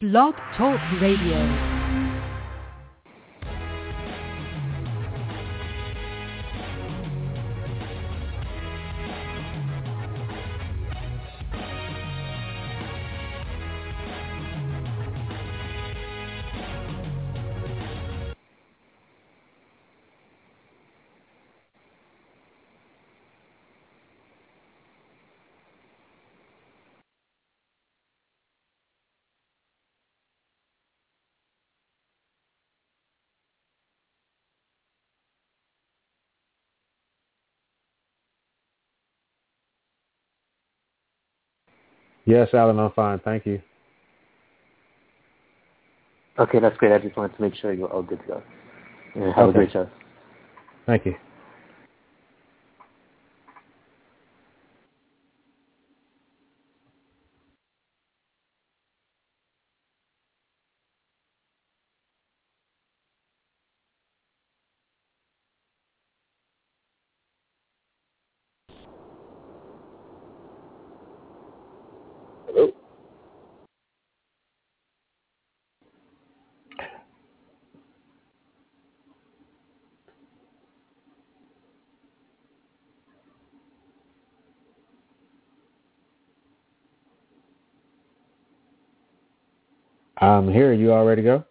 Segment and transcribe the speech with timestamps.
[0.00, 1.77] Blog Talk Radio.
[42.28, 43.18] Yes, Alan, I'm fine.
[43.20, 43.58] Thank you.
[46.38, 46.92] Okay, that's great.
[46.92, 48.42] I just wanted to make sure you're all good to go.
[49.32, 49.50] Have Okay.
[49.50, 49.88] a great show.
[50.84, 51.16] Thank you.
[90.58, 90.72] I'm here.
[90.72, 91.44] You all ready to go?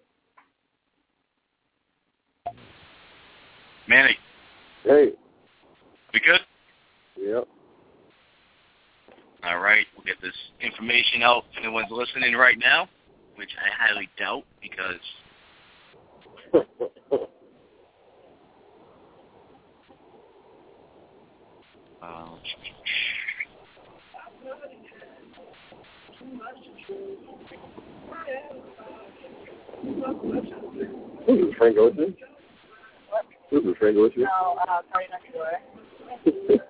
[3.88, 4.18] Manny,
[4.84, 5.14] Hey.
[6.14, 6.42] we good?
[7.16, 7.48] Yep.
[9.46, 12.90] All right, we'll get this information out if anyone's listening right now,
[13.38, 15.00] which I highly doubt because
[22.02, 22.28] uh,
[31.26, 32.16] Who's this, Frank Ocean?
[33.96, 34.24] Who's this, Frank Ocean?
[34.24, 36.62] No, uh, PartyNextDoor.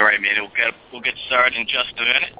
[0.00, 0.32] All right, man.
[0.38, 2.32] we'll get we'll get started in just a minute.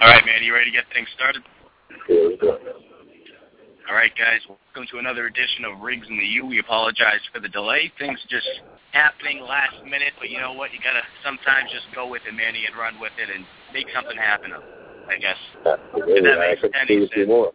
[0.00, 1.44] All right, Manny, you ready to get things started?
[2.08, 2.56] Yeah, let's go.
[3.88, 6.46] All right, guys, welcome to another edition of Riggz and the U.
[6.46, 7.92] We apologize for the delay.
[7.98, 8.48] Things just
[8.92, 10.72] happening last minute, but you know what?
[10.72, 13.44] You gotta sometimes just go with it, Manny, and run with it and
[13.74, 14.52] make something happen.
[15.10, 15.36] I guess.
[15.66, 16.22] Absolutely.
[16.24, 17.28] that I makes couldn't any agree with you sense.
[17.28, 17.52] more.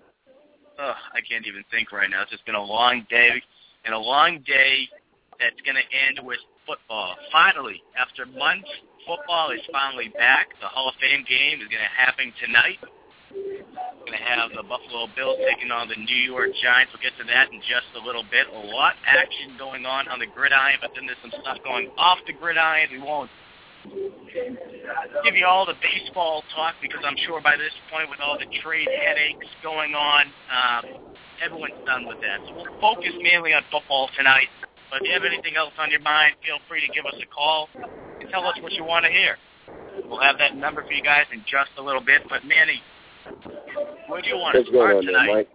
[0.77, 2.21] Ugh, I can't even think right now.
[2.21, 3.41] It's just been a long day,
[3.85, 4.85] and a long day
[5.39, 7.15] that's going to end with football.
[7.31, 8.67] Finally, after months,
[9.07, 10.51] football is finally back.
[10.59, 12.77] The Hall of Fame game is going to happen tonight.
[13.35, 16.95] We're going to have the Buffalo Bills taking on the New York Giants.
[16.95, 18.47] We'll get to that in just a little bit.
[18.47, 22.19] A lot action going on on the gridiron, but then there's some stuff going off
[22.23, 22.87] the gridiron.
[22.91, 23.29] We won't
[25.23, 28.47] give you all the baseball talk because I'm sure by this point with all the
[28.63, 30.83] trade headaches going on, um,
[31.43, 32.39] everyone's done with that.
[32.47, 34.47] So we'll focus mainly on football tonight.
[34.89, 37.27] But if you have anything else on your mind, feel free to give us a
[37.27, 39.35] call and tell us what you want to hear.
[40.07, 42.21] We'll have that number for you guys in just a little bit.
[42.29, 42.81] But Manny,
[44.07, 45.33] where do you want What's to start on there, tonight?
[45.33, 45.49] Mike?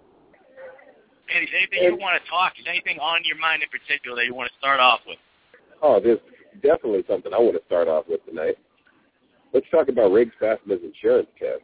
[1.34, 2.52] Anything you want to talk?
[2.58, 5.18] Is anything on your mind in particular that you want to start off with?
[5.82, 6.18] Oh, there's
[6.62, 8.56] definitely something I want to start off with tonight.
[9.52, 11.62] Let's talk about Riggs passing his insurance test.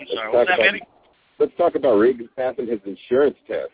[0.00, 0.80] I'm Let's sorry, talk what's that, about- Manny?
[1.38, 3.70] Let's talk about Riggs passing his insurance test.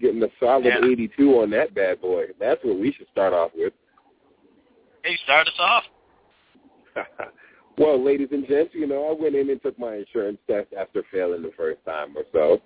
[0.00, 0.84] Getting a solid Yeah.
[0.84, 2.26] 82 on that bad boy.
[2.38, 3.72] That's what we should start off with.
[5.04, 5.84] Hey, start us off.
[7.78, 11.02] well, ladies and gents, you know, I went in and took my insurance test after
[11.10, 12.60] failing the first time or so.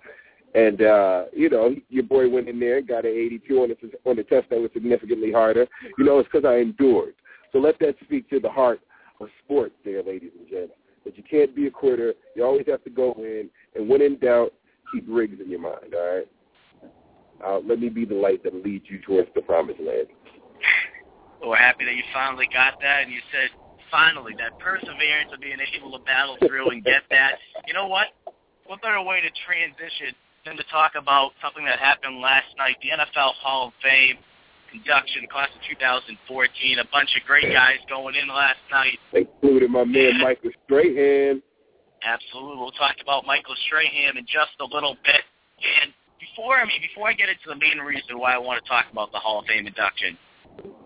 [0.55, 4.09] And, uh, you know, your boy went in there and got an 82 on the,
[4.09, 5.67] on the test that was significantly harder.
[5.97, 7.13] You know, it's because I endured.
[7.51, 8.79] So let that speak to the heart
[9.19, 10.73] of sports there, ladies and gents.
[11.03, 12.13] That you can't be a quitter.
[12.35, 13.49] You always have to go in.
[13.75, 14.53] And when in doubt,
[14.93, 16.27] keep Riggs in your mind, all right?
[17.45, 20.07] Uh, let me be the light that leads you towards the promised land.
[21.41, 23.49] Well, we're happy that you finally got that, and you said
[23.91, 27.37] finally that perseverance of being able to battle through and get that.
[27.67, 28.07] You know what?
[28.65, 30.15] What better way to transition
[30.45, 32.77] than to talk about something that happened last night?
[32.81, 34.17] The NFL Hall of Fame
[34.73, 36.79] induction, class of 2014.
[36.79, 41.41] A bunch of great guys going in last night, including my man Michael Strahan.
[42.03, 45.23] Absolutely, we'll talk about Michael Strahan in just a little bit.
[45.81, 48.67] And before I mean, before I get into the main reason why I want to
[48.67, 50.17] talk about the Hall of Fame induction,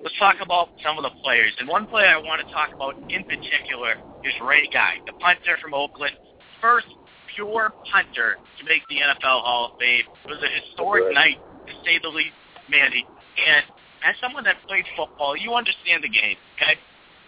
[0.04, 1.54] let's talk about some of the players.
[1.60, 5.58] And one player I want to talk about in particular is Ray Guy, the punter
[5.62, 6.16] from Oakland,
[6.62, 6.88] first
[7.36, 10.04] pure punter to make the NFL Hall of Fame.
[10.26, 11.38] It was a historic right.
[11.38, 12.36] night, to say the least,
[12.70, 13.06] Manny.
[13.38, 13.64] And
[14.04, 16.76] as someone that played football, you understand the game, okay?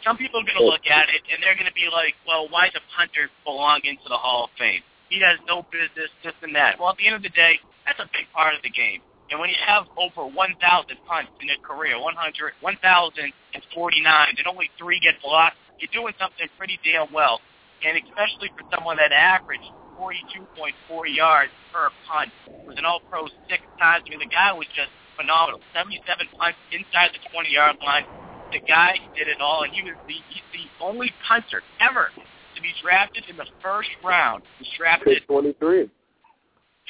[0.03, 2.49] Some people are going to look at it and they're going to be like, well,
[2.49, 4.81] why does a punter belong into the Hall of Fame?
[5.09, 6.79] He has no business, this and that.
[6.79, 9.03] Well, at the end of the day, that's a big part of the game.
[9.31, 10.59] And when you have over 1,000
[11.07, 16.77] punts in a career, 100, 1,049, and only three get blocked, you're doing something pretty
[16.83, 17.39] damn well.
[17.79, 19.63] And especially for someone that averaged
[19.97, 20.75] 42.4
[21.07, 22.29] yards per punt,
[22.67, 24.03] was an All-Pro six times.
[24.05, 25.61] I mean, the guy was just phenomenal.
[25.73, 28.05] 77 punts inside the 20-yard line.
[28.51, 32.61] The guy did it all, and he was the he's the only punter ever to
[32.61, 34.43] be drafted in the first round.
[34.59, 35.89] He drafted 23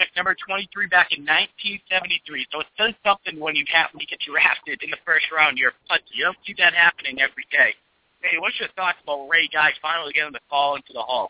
[0.01, 2.49] pick number 23 back in 1973.
[2.49, 3.61] So it says something when you
[3.93, 5.61] when you get drafted in the first round.
[5.61, 6.09] You're punter.
[6.17, 7.77] You don't see that happening every day.
[8.25, 11.29] Hey, what's your thoughts about Ray Guy finally getting the call into the Hall?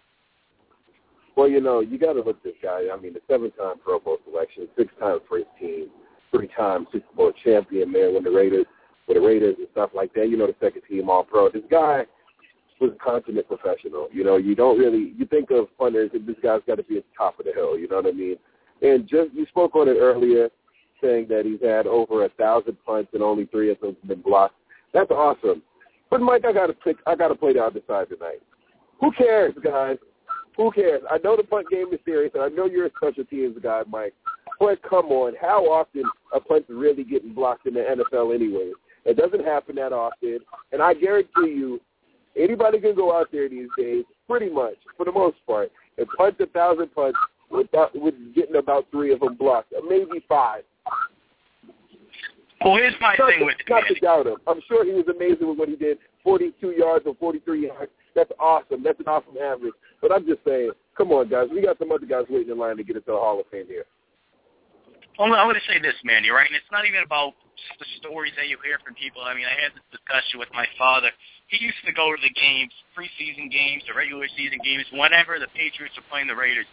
[1.35, 2.87] Well, you know, you got to look at this guy.
[2.91, 5.87] I mean, the seven-time Pro Bowl selection, six-time first team,
[6.29, 8.65] three-time Super Bowl champion, man, when the Raiders,
[9.07, 10.29] with the Raiders and stuff like that.
[10.29, 11.49] You know, the second team All Pro.
[11.49, 12.03] This guy
[12.81, 14.09] was a consummate professional.
[14.11, 16.97] You know, you don't really you think of punters, and this guy's got to be
[16.97, 17.77] at the top of the hill.
[17.77, 18.35] You know what I mean?
[18.81, 20.49] And just you spoke on it earlier,
[21.01, 24.21] saying that he's had over a thousand punts and only three of them have been
[24.21, 24.55] blocked.
[24.93, 25.61] That's awesome.
[26.09, 26.97] But Mike, I gotta pick.
[27.07, 28.41] I gotta play the other side tonight.
[28.99, 29.97] Who cares, guys?
[30.57, 31.01] Who cares?
[31.09, 33.83] I know the punt game is serious, and I know you're a special teams guy,
[33.89, 34.13] Mike.
[34.59, 36.03] But come on, how often
[36.35, 38.71] a punt really getting blocked in the NFL anyway?
[39.05, 40.39] It doesn't happen that often,
[40.71, 41.79] and I guarantee you,
[42.37, 46.35] anybody can go out there these days, pretty much, for the most part, and punt
[46.39, 47.17] a thousand punts
[47.51, 50.63] without with getting about three of them blocked, maybe five.
[52.63, 54.37] Well, here's my not thing to, with it, not to doubt him.
[54.47, 55.97] I'm sure he was amazing with what he did.
[56.23, 57.91] 42 yards or 43 yards.
[58.13, 58.83] That's awesome.
[58.83, 59.73] That's an awesome average.
[60.01, 61.47] But I'm just saying, come on, guys.
[61.49, 63.65] We got some other guys waiting in line to get into the Hall of Fame
[63.65, 63.85] here.
[65.17, 66.45] Well, I'm going to say this, Manny, right?
[66.45, 67.33] And it's not even about
[67.77, 69.21] the stories that you hear from people.
[69.21, 71.09] I mean, I had this discussion with my father.
[71.49, 75.51] He used to go to the games, preseason games, the regular season games, whenever the
[75.53, 76.65] Patriots were playing the Raiders.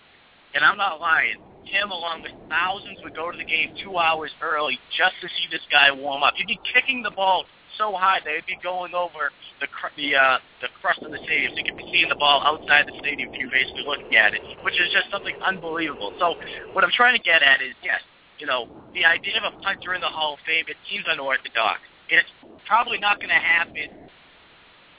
[0.54, 1.36] And I'm not lying.
[1.64, 5.46] Him, along with thousands, would go to the game two hours early just to see
[5.50, 6.32] this guy warm up.
[6.36, 7.44] He'd be kicking the ball
[7.76, 9.30] so high that he'd be going over
[9.60, 12.16] the cr- the uh, the crust of the stadium, so you could be seeing the
[12.16, 16.12] ball outside the stadium you're basically looking at it, which is just something unbelievable.
[16.18, 16.34] So
[16.72, 18.00] what I'm trying to get at is, yes,
[18.38, 21.80] you know, the idea of a punter in the Hall of Fame, it seems unorthodox.
[22.08, 22.28] It's
[22.66, 24.08] probably not going to happen.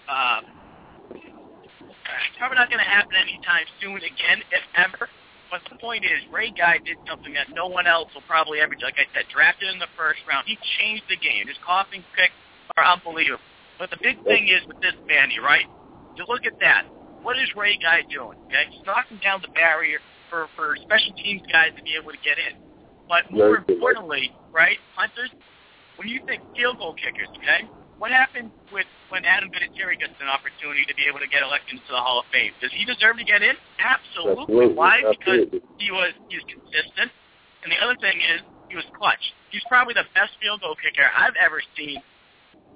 [0.08, 0.42] Uh,
[2.38, 5.10] probably not going to happen anytime soon again, if ever.
[5.50, 8.76] But the point is, Ray Guy did something that no one else will probably ever
[8.78, 8.86] do.
[8.86, 10.46] Like I said, drafted in the first round.
[10.46, 11.50] He changed the game.
[11.50, 12.38] His coughing picks
[12.78, 13.42] are unbelievable.
[13.82, 15.66] But the big thing is with this Manny, right?
[16.16, 16.86] You look at that.
[17.24, 18.38] What is Ray Guy doing?
[18.48, 22.22] Okay, he's knocking down the barrier for for special teams guys to be able to
[22.22, 22.60] get in.
[23.10, 25.32] But more importantly, right, punters,
[25.98, 27.66] when you think field goal kickers, okay,
[28.00, 31.78] what happened with when Adam Vinatieri gets an opportunity to be able to get elected
[31.78, 32.56] into the Hall of Fame?
[32.64, 33.60] Does he deserve to get in?
[33.78, 34.72] Absolutely.
[34.72, 34.74] Absolutely.
[34.74, 35.04] Why?
[35.04, 37.12] Because he was he was consistent,
[37.62, 38.40] and the other thing is
[38.72, 39.22] he was clutch.
[39.52, 42.00] He's probably the best field goal kicker I've ever seen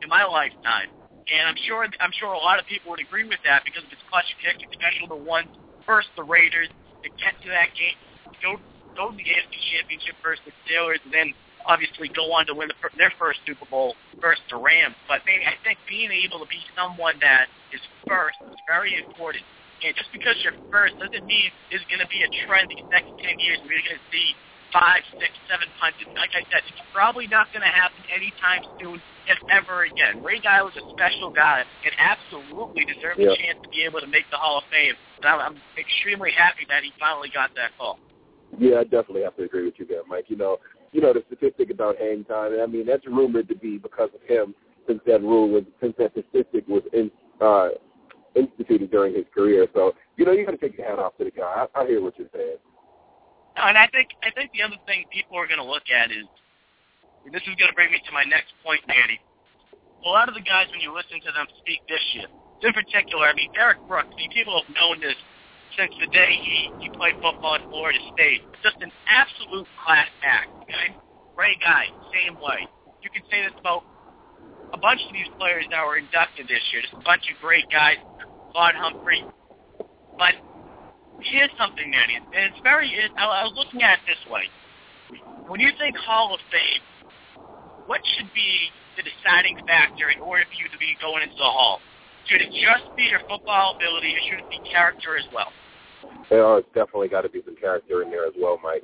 [0.03, 0.91] in my lifetime,
[1.31, 3.89] and I'm sure I'm sure a lot of people would agree with that because of
[3.89, 5.47] his clutch kick, especially the ones
[5.87, 6.67] first the Raiders
[7.03, 7.95] to get to that game,
[8.43, 8.59] go
[8.99, 11.31] go to the AFC Championship versus the Steelers, and then
[11.65, 14.95] obviously go on to win the, their first Super Bowl versus the Rams.
[15.07, 19.43] But maybe I think being able to be someone that is first is very important.
[19.83, 23.11] And just because you're first doesn't mean there's going to be a trend these next
[23.19, 24.31] 10 years where you're going to see
[24.71, 26.07] five, six, seven punches.
[26.15, 28.97] Like I said, it's probably not going to happen anytime soon
[29.29, 30.23] if ever again.
[30.23, 33.31] Ray Guy was a special guy and absolutely deserved Yeah.
[33.31, 34.95] a chance to be able to make the Hall of Fame.
[35.21, 37.99] I'm, I'm extremely happy that he finally got that call.
[38.57, 40.25] Yeah, I definitely have to agree with you there, Mike.
[40.27, 40.57] You know,
[40.93, 42.53] you know the statistic about hang time.
[42.53, 44.55] And I mean, that's rumored to be because of him,
[44.87, 47.69] since that rule was, since that statistic was in, uh,
[48.35, 49.67] instituted during his career.
[49.73, 51.65] So, you know, you got to take your hat off to the guy.
[51.75, 52.57] I, I hear what you're saying.
[53.57, 56.25] And I think I think the other thing people are going to look at is
[57.29, 59.21] this is going to bring me to my next point, Danny.
[60.05, 62.27] A lot of the guys, when you listen to them speak this year,
[62.61, 65.15] in particular, I mean, Derrick Brooks, I mean, people have known this
[65.77, 68.41] since the day he, he played football at Florida State.
[68.61, 70.95] Just an absolute class act, okay?
[71.37, 72.67] Ray Guy, same way.
[73.01, 73.83] You can say this about
[74.73, 76.81] a bunch of these players that were inducted this year.
[76.81, 77.97] Just a bunch of great guys.
[78.51, 79.25] Claude Humphrey.
[80.17, 80.37] But
[81.21, 82.89] here's something, Manny, and it's very.
[82.89, 84.45] It, I, I was looking at it this way.
[85.49, 86.83] When you think Hall of Fame,
[87.85, 91.49] what should be the deciding factor in order for you to be going into the
[91.49, 91.81] Hall?
[92.29, 95.51] Should it just be your football ability, or should it be character as well?
[96.29, 98.83] There has definitely got to be some character in there as well, Mike.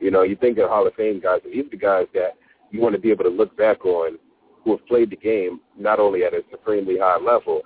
[0.00, 2.36] You know, you think of Hall of Fame guys, and these are the guys that
[2.70, 4.18] you want to be able to look back on
[4.64, 7.62] who have played the game not only at a supremely high level,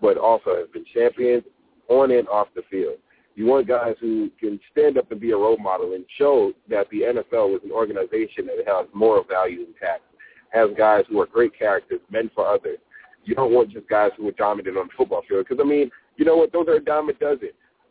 [0.00, 1.44] but also have been champions
[1.88, 2.96] on and off the field.
[3.36, 6.88] You want guys who can stand up and be a role model and show that
[6.90, 10.02] the NFL is an organization that has moral values intact,
[10.50, 12.78] has guys who are great characters, men for others.
[13.24, 15.46] You don't want just guys who are dominant on the football field.
[15.48, 16.52] Because, I mean, you know what?
[16.52, 17.50] Those are a dime a dozen.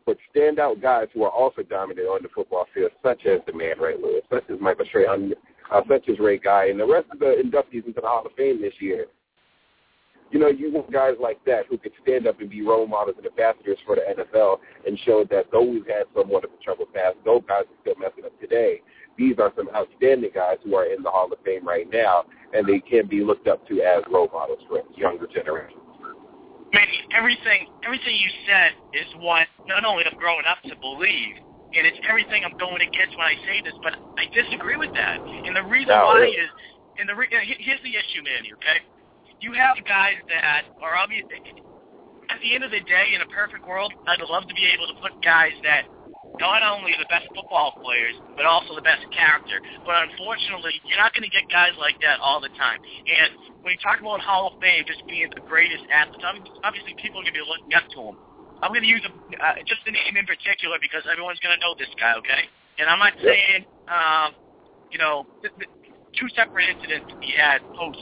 [0.09, 3.77] But standout guys who are also dominant on the football field, such as the man
[3.79, 5.35] Ray Lewis, such as Michael Strahan,
[5.71, 8.31] uh, such as Ray Guy, and the rest of the inductees into the Hall of
[8.35, 9.05] Fame this year,
[10.31, 13.17] you know, you want guys like that who could stand up and be role models
[13.17, 16.91] and ambassadors for the NFL and show that though we've had somewhat of a troubled
[16.91, 18.81] past, those guys are still messing up today.
[19.15, 22.67] These are some outstanding guys who are in the Hall of Fame right now, and
[22.67, 25.88] they can be looked up to as role models for younger generations.
[26.73, 31.33] Manny, everything everything you said is what not only I'm growing up to believe,
[31.73, 35.21] and it's everything I'm going against when I say this, but I disagree with that.
[35.45, 36.49] And the reason No, why is,
[36.97, 38.53] and the re- here's the issue, Manny.
[38.61, 38.77] Okay,
[39.41, 41.25] you have guys that are obvious.
[42.29, 44.85] At the end of the day, in a perfect world, I'd love to be able
[44.85, 45.89] to put guys that
[46.37, 49.57] not only the best football players, but also the best character.
[49.83, 52.77] But unfortunately, you're not going to get guys like that all the time.
[53.09, 53.33] And
[53.65, 57.25] when you talk about Hall of Fame just being the greatest athletes, obviously people are
[57.27, 58.15] going to be looking up to him.
[58.61, 61.61] I'm going to use a, uh, just a name in particular because everyone's going to
[61.63, 62.47] know this guy, okay?
[62.79, 64.35] And I'm not saying, um,
[64.91, 65.71] you know, th- th-
[66.15, 67.99] two separate incidents he had post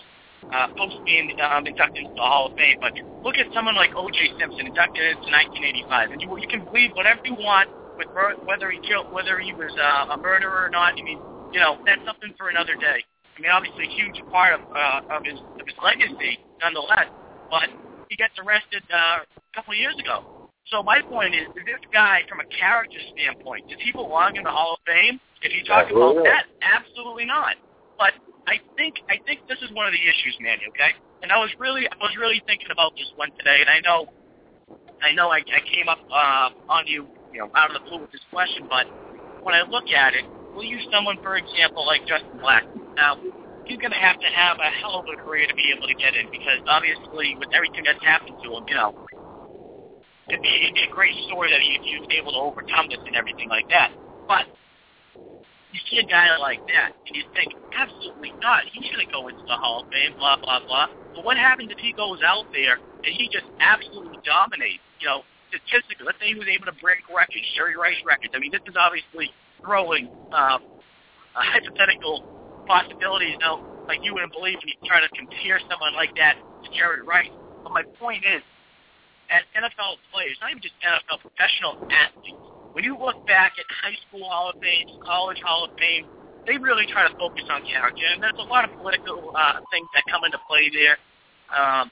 [0.54, 2.78] uh, post being um, inducted into the Hall of Fame.
[2.80, 2.94] But
[3.24, 4.32] look at someone like O.J.
[4.40, 7.68] Simpson, inducted into 1985, and you, you can believe whatever you want
[7.98, 10.94] with mur- whether he killed, whether he was uh, a murderer or not.
[10.98, 11.20] I mean,
[11.52, 13.04] you know, that's something for another day.
[13.04, 17.10] I mean, obviously, a huge part of uh, of his of his legacy, nonetheless.
[17.50, 17.70] But
[18.10, 20.24] he gets arrested uh, a couple of years ago.
[20.70, 24.52] So my point is, this guy, from a character standpoint, does he belong in the
[24.52, 25.20] Hall of Fame?
[25.42, 27.56] If you talk Absolutely about that, absolutely not.
[27.98, 28.14] But
[28.48, 30.64] I think I think this is one of the issues, Manny.
[30.70, 33.80] Okay, and I was really I was really thinking about this one today, and I
[33.80, 34.10] know
[35.02, 38.02] I know I, I came up uh, on you, you know, out of the blue
[38.02, 38.90] with this question, but
[39.46, 40.26] when I look at it,
[40.58, 42.66] we'll use someone for example like Justin Black.
[42.98, 43.22] Now
[43.70, 45.94] he's going to have to have a hell of a career to be able to
[45.94, 48.98] get in because obviously with everything that's happened to him, you know,
[50.34, 50.50] it'd be,
[50.82, 53.94] a great story that he, he was able to overcome this and everything like that.
[54.26, 54.50] But
[55.70, 58.66] you see a guy like that, and you think, absolutely not.
[58.74, 60.90] He shouldn't go into the Hall of Fame, blah, blah, blah.
[61.14, 65.22] But what happens if he goes out there and he just absolutely dominates, you know,
[65.50, 66.06] statistically?
[66.06, 68.34] Let's say he was able to break records, Jerry Rice records.
[68.36, 72.26] I mean, this is obviously throwing uh, a hypothetical
[72.68, 76.68] possibilities out like you wouldn't believe when you try to compare someone like that to
[76.76, 77.32] Jerry Rice.
[77.64, 78.44] But my point is,
[79.32, 82.44] as NFL players, not even just NFL professional athletes,
[82.76, 86.06] when you look back at high school Hall of Fame, college Hall of Fame,
[86.46, 89.88] they really try to focus on character, and there's a lot of political uh, things
[89.96, 90.96] that come into play there.
[91.52, 91.92] Um,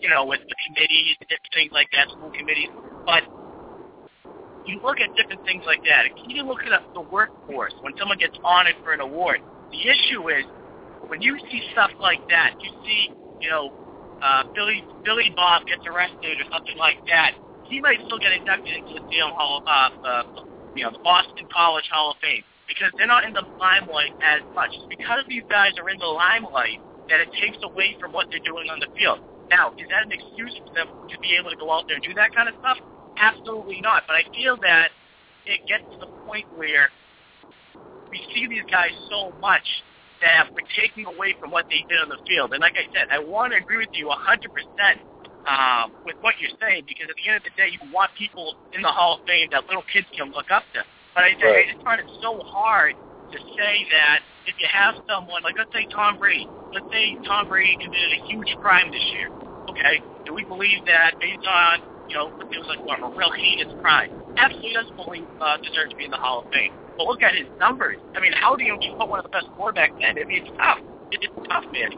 [0.00, 2.70] you know, with the committees, different things like that, school committees.
[3.06, 3.24] But
[4.66, 6.12] you look at different things like that.
[6.28, 9.40] You look at the workforce when someone gets honored for an award.
[9.72, 10.44] The issue is
[11.08, 13.72] when you see stuff like that, you see, you know,
[14.22, 17.32] uh, Billy Billy Bob gets arrested or something like that.
[17.64, 20.22] He might still get inducted into the Dale Hall, uh, uh,
[20.74, 24.44] you know, the Boston College Hall of Fame because they're not in the limelight as
[24.54, 24.68] much.
[24.76, 26.78] It's because these guys are in the limelight
[27.08, 29.18] that it takes away from what they're doing on the field.
[29.50, 32.04] Now, is that an excuse for them to be able to go out there and
[32.04, 32.76] do that kind of stuff?
[33.16, 34.04] Absolutely not.
[34.06, 34.92] But I feel that
[35.46, 36.92] it gets to the point where
[38.10, 39.64] we see these guys so much
[40.20, 42.52] that we're taking away from what they did on the field.
[42.52, 44.50] And like I said, I want to agree with you 100%
[45.46, 48.54] um, with what you're saying because at the end of the day, you want people
[48.74, 50.82] in the Hall of Fame that little kids can look up to.
[51.14, 51.64] But I, Right.
[51.64, 52.94] I just find it so hard
[53.32, 57.48] to say that if you have someone, like let's say Tom Brady, let's say Tom
[57.48, 59.28] Brady committed a huge crime this year,
[59.68, 60.00] okay?
[60.24, 63.72] Do we believe that based on, you know, it was like what, a real heinous
[63.80, 64.10] crime?
[64.36, 66.72] Absolutely doesn't believe, uh, deserve to be in the Hall of Fame.
[66.96, 67.98] But look at his numbers.
[68.16, 70.18] I mean, how do you put one of the best quarterbacks in?
[70.18, 70.80] I mean, it's tough.
[71.12, 71.92] It, it's tough, man.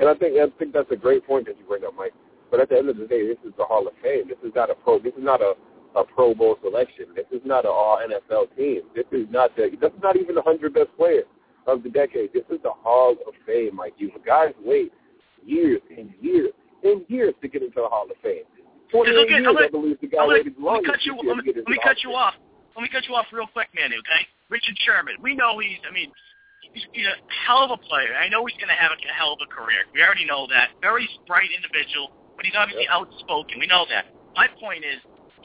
[0.00, 2.14] And I think I think that's a great point that you bring up, Mike.
[2.50, 4.28] But at the end of the day, this is the Hall of Fame.
[4.28, 4.98] This is not a pro.
[4.98, 5.54] This is not a
[5.96, 7.06] a Pro Bowl selection.
[7.14, 8.82] This is not an All NFL team.
[8.94, 9.70] This is not the.
[9.80, 11.26] This is not even the hundred best players
[11.66, 12.32] of the decade.
[12.32, 14.92] This is the Hall of Fame, Like You guys wait
[15.44, 16.50] years and years
[16.82, 18.44] and years to get into the Hall of Fame.
[18.92, 21.16] Look years, gonna- I believe the guy I'm gonna- waited let me cut you.
[21.16, 22.34] Let me, let me cut you off.
[22.76, 23.96] Let me cut you off real quick, Manny.
[23.96, 25.16] Okay, Richard Sherman.
[25.22, 25.78] We know he's.
[25.88, 26.12] I mean,
[26.72, 28.14] he's, he's a hell of a player.
[28.14, 29.86] I know he's going to have a hell of a career.
[29.94, 30.70] We already know that.
[30.80, 33.58] Very bright individual, but he's obviously outspoken.
[33.58, 34.06] We know that.
[34.34, 34.98] My point is,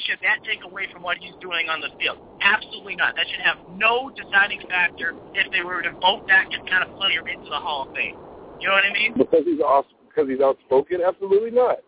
[0.05, 2.17] should that take away from what he's doing on the field?
[2.41, 3.15] Absolutely not.
[3.15, 7.21] That should have no deciding factor if they were to vote that kind of player
[7.27, 8.15] into the Hall of Fame.
[8.59, 9.13] You know what I mean?
[9.17, 10.99] Because he's off, because he's outspoken.
[11.05, 11.79] Absolutely not.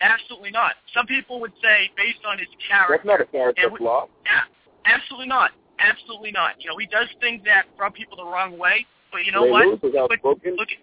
[0.00, 0.74] Absolutely not.
[0.94, 4.06] Some people would say, based on his character, That's not a character we- flaw.
[4.24, 4.46] Yeah,
[4.86, 5.50] absolutely not.
[5.80, 6.54] Absolutely not.
[6.62, 9.50] You know, he does things that rub people the wrong way, but you know Ray
[9.50, 9.66] what?
[9.66, 10.54] Lewis was Look, outspoken.
[10.56, 10.78] look at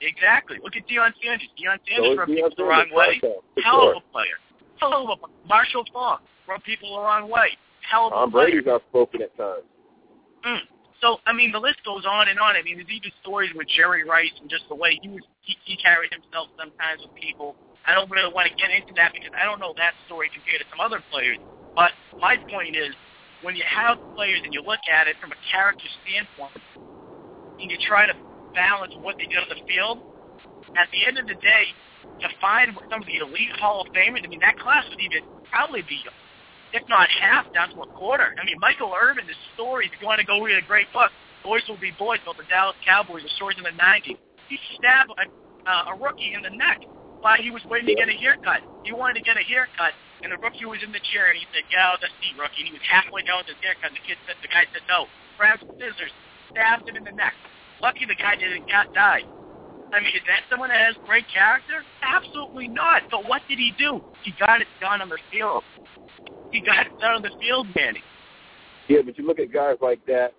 [0.00, 0.58] exactly.
[0.62, 1.48] Look at Deion Sanders.
[1.58, 3.20] Deion Sanders is rubbed Deion people the wrong way.
[3.62, 4.38] Hell of a player.
[4.82, 5.16] A.
[5.46, 7.56] Marshall Faulk rubbed people the wrong way.
[7.88, 8.30] Hell Tom.
[8.30, 9.64] Brady's outspoken at times.
[10.46, 10.60] Mm.
[11.00, 12.56] So I mean, the list goes on and on.
[12.56, 15.56] I mean, there's even stories with Jerry Rice and just the way he was he,
[15.64, 17.54] he carried himself sometimes with people.
[17.86, 20.60] I don't really want to get into that because I don't know that story compared
[20.60, 21.38] to some other players.
[21.74, 22.92] But my point is,
[23.42, 26.58] when you have players and you look at it from a character standpoint,
[27.60, 28.14] and you try to
[28.54, 30.02] balance what they did on the field,
[30.76, 31.72] at the end of the day,
[32.20, 35.22] to find some of the elite Hall of Famers, I mean, that class would even
[35.50, 36.02] probably be
[36.72, 38.34] if not half, down to a quarter.
[38.36, 41.10] I mean, Michael Irvin, the story, if you want to go read a great book,
[41.42, 44.18] Boys Will Be Boys about the Dallas Cowboys, the stories in the 90s.
[44.48, 45.24] He stabbed a,
[45.64, 46.80] uh, a rookie in the neck
[47.20, 48.60] while he was waiting to get a haircut.
[48.84, 51.44] He wanted to get a haircut, and the rookie was in the chair, and he
[51.52, 52.64] said, out of the rookie.
[52.64, 54.84] And he was halfway down with his haircut, and the kid said, the guy said
[54.88, 55.08] no.
[55.36, 56.12] Grabbed some scissors,
[56.52, 57.32] stabbed him in the neck.
[57.80, 59.22] Lucky the guy didn't die.
[59.92, 61.82] I mean, is that someone that has great character?
[62.02, 63.02] Absolutely not.
[63.10, 64.04] But what did he do?
[64.22, 65.62] He got it done on the field.
[66.52, 68.02] He got it done on the field, Manny.
[68.88, 70.32] Yeah, but you look at guys like that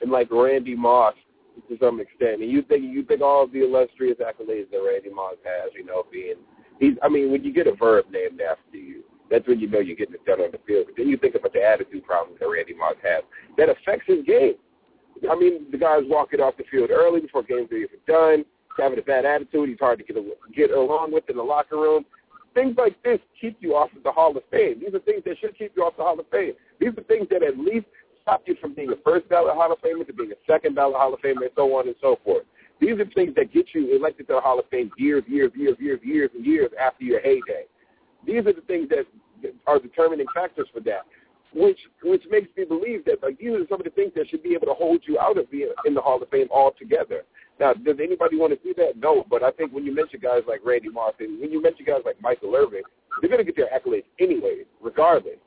[0.00, 1.14] and like Randy Moss
[1.68, 5.10] to some extent, and you think you think all of the illustrious accolades that Randy
[5.10, 6.36] Moss has, you know, being
[6.78, 9.80] he's I mean, when you get a verb named after you, that's when you know
[9.80, 10.86] you're getting it done on the field.
[10.86, 13.24] But then you think about the attitude problems that Randy Moss has.
[13.56, 14.54] That affects his game.
[15.30, 18.44] I mean, the guy's walking off the field early before games are even done,
[18.78, 19.68] having a bad attitude.
[19.68, 20.16] He's hard to get
[20.54, 22.04] get along with in the locker room.
[22.54, 24.80] Things like this keep you off of the Hall of Fame.
[24.80, 26.52] These are things that should keep you off the Hall of Fame.
[26.80, 27.86] These are things that at least
[28.22, 30.96] stop you from being a first ballot Hall of Famer to being a second ballot
[30.96, 32.44] Hall of Famer and so on and so forth.
[32.80, 35.76] These are things that get you elected to the Hall of Fame years, years, years,
[35.78, 37.64] years, years, and years after your heyday.
[38.26, 39.06] These are the things that
[39.66, 41.02] are determining factors for that,
[41.54, 44.42] which which makes me believe that like these are some of the things that should
[44.42, 47.22] be able to hold you out of being in the Hall of Fame altogether.
[47.58, 49.00] Now, does anybody want to see that?
[49.00, 51.86] No, but I think when you mention guys like Randy Moss and when you mention
[51.86, 52.82] guys like Michael Irvin,
[53.20, 55.40] they're going to get their accolades anyway, regardless.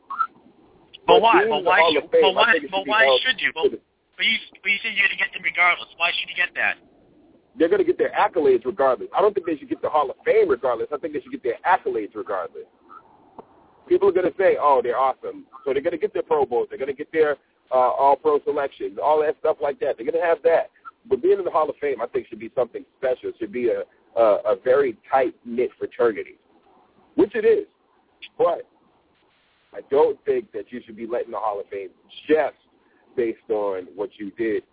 [1.06, 1.46] But why?
[1.48, 1.92] But why?
[1.94, 2.58] Should, Fame, but why?
[2.72, 3.52] But why should you?
[3.54, 3.78] But,
[4.18, 5.90] but you, but you said you're gonna get them regardless.
[5.98, 6.78] Why should you get that?
[7.60, 9.10] they're going to get their accolades regardless.
[9.16, 10.88] I don't think they should get the Hall of Fame regardless.
[10.94, 12.66] I think they should get their accolades regardless.
[13.88, 16.46] People are going to say, "Oh, they're awesome," so they're going to get their Pro
[16.46, 16.68] Bowls.
[16.70, 17.32] They're going to get their
[17.72, 19.98] uh, All Pro selections, all that stuff like that.
[19.98, 20.70] They're going to have that.
[21.10, 23.30] But being in the Hall of Fame, I think, should be something special.
[23.30, 23.84] It should be a
[24.16, 26.36] a, a very tight knit fraternity,
[27.16, 27.68] which it is.
[28.38, 28.68] But
[29.74, 31.90] I don't think that you should be letting the Hall of Fame
[32.28, 32.56] just
[33.16, 34.64] based on what you did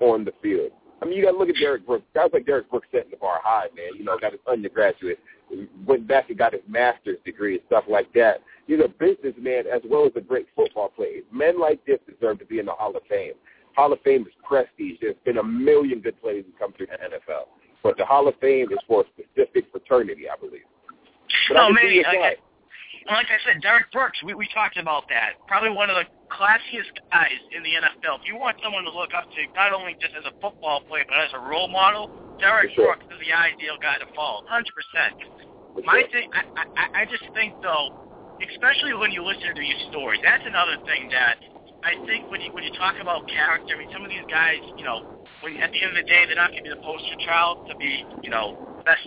[0.00, 0.72] on the field.
[1.00, 2.04] I mean, you got to look at Derrick Brooks.
[2.14, 3.98] Guys like Derrick Brooks setting the bar high, man.
[3.98, 5.18] You know, got his undergraduate,
[5.84, 8.40] went back and got his master's degree and stuff like that.
[8.68, 11.22] He's a businessman as well as a great football player.
[11.32, 13.32] Men like this deserve to be in the Hall of Fame.
[13.76, 14.98] Hall of Fame is prestige.
[15.00, 17.46] There's been a million good players who come through the NFL.
[17.82, 20.62] But the Hall of Fame is for a specific fraternity, I believe.
[21.48, 21.94] But I no, can maybe.
[21.96, 22.38] your Like.
[22.38, 24.18] I- said, Derrick Brooks.
[24.22, 25.34] We we talked about that.
[25.48, 28.22] Probably one of the classiest guys in the NFL.
[28.22, 31.04] If you want someone to look up to, not only just as a football player
[31.08, 32.94] but as a role model, Derek sure.
[32.94, 34.46] Brooks is the ideal guy to follow.
[34.46, 35.18] Hundred percent.
[35.74, 36.10] For My sure.
[36.14, 36.42] thing, I,
[36.78, 37.90] I, I just think though,
[38.38, 41.42] especially when you listen to these stories, that's another thing that
[41.82, 44.62] I think when you when you talk about character, I mean, some of these guys,
[44.78, 45.02] you know,
[45.42, 47.66] when at the end of the day, they're not going to be the poster child
[47.66, 48.54] to be, you know,
[48.86, 49.02] best,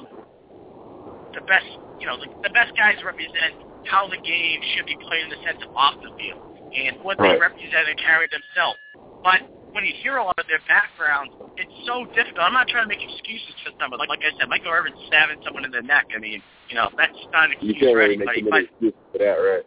[1.32, 1.68] the best,
[2.04, 3.56] you know, the, the best guys represent
[3.88, 6.44] how the game should be played in the sense of off the field
[6.76, 8.76] and what they represent and carry themselves.
[9.24, 12.44] But when you hear a lot of their backgrounds, it's so difficult.
[12.44, 14.04] I'm not trying to make excuses for someone.
[14.04, 16.12] Like, like I said, Michael Irvin stabbing someone in the neck.
[16.12, 18.44] I mean, you know, that's not an You excuse can't for really make anybody.
[18.44, 19.64] too But many excuses for that, right?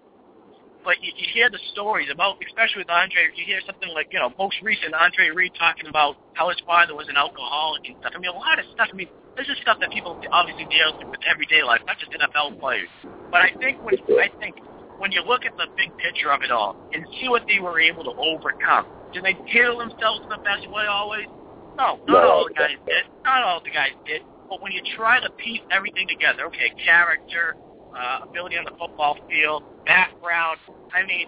[0.88, 4.16] But you, you hear the stories about, especially with Andre, you hear something like, you
[4.16, 8.16] know, most recent Andre Reed talking about how his father was an alcoholic and stuff.
[8.16, 8.88] I mean, a lot of stuff.
[8.88, 12.56] I mean, this is stuff that people obviously deal with everyday life, not just NFL
[12.56, 12.88] players.
[13.28, 14.56] But I think when I think
[14.96, 17.76] when you look at the big picture of it all and see what they were
[17.76, 21.28] able to overcome, did they handle themselves in the best way always?
[21.76, 22.32] No, not No.
[22.32, 23.04] all the guys did.
[23.28, 24.24] Not all the guys did.
[24.48, 27.60] But when you try to piece everything together, okay, character,
[27.94, 30.58] uh, ability on the football field, background.
[30.94, 31.26] I mean,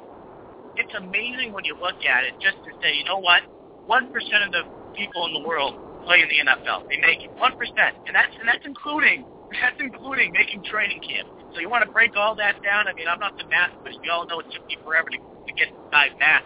[0.76, 3.42] it's amazing when you look at it just to say, you know what?
[3.86, 4.62] One percent of the
[4.94, 6.88] people in the world play in the NFL.
[6.88, 11.28] They make it one percent, and that's and that's including that's including making training camp.
[11.54, 12.86] So you want to break all that down?
[12.86, 15.18] I mean, I'm not the math, but we all know it took me forever to,
[15.18, 16.44] to get by math.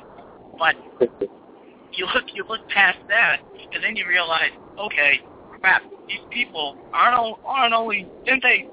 [0.58, 0.76] But
[1.92, 3.40] you look you look past that,
[3.72, 5.20] and then you realize, okay,
[5.60, 8.68] crap, these people aren't aren't only didn't they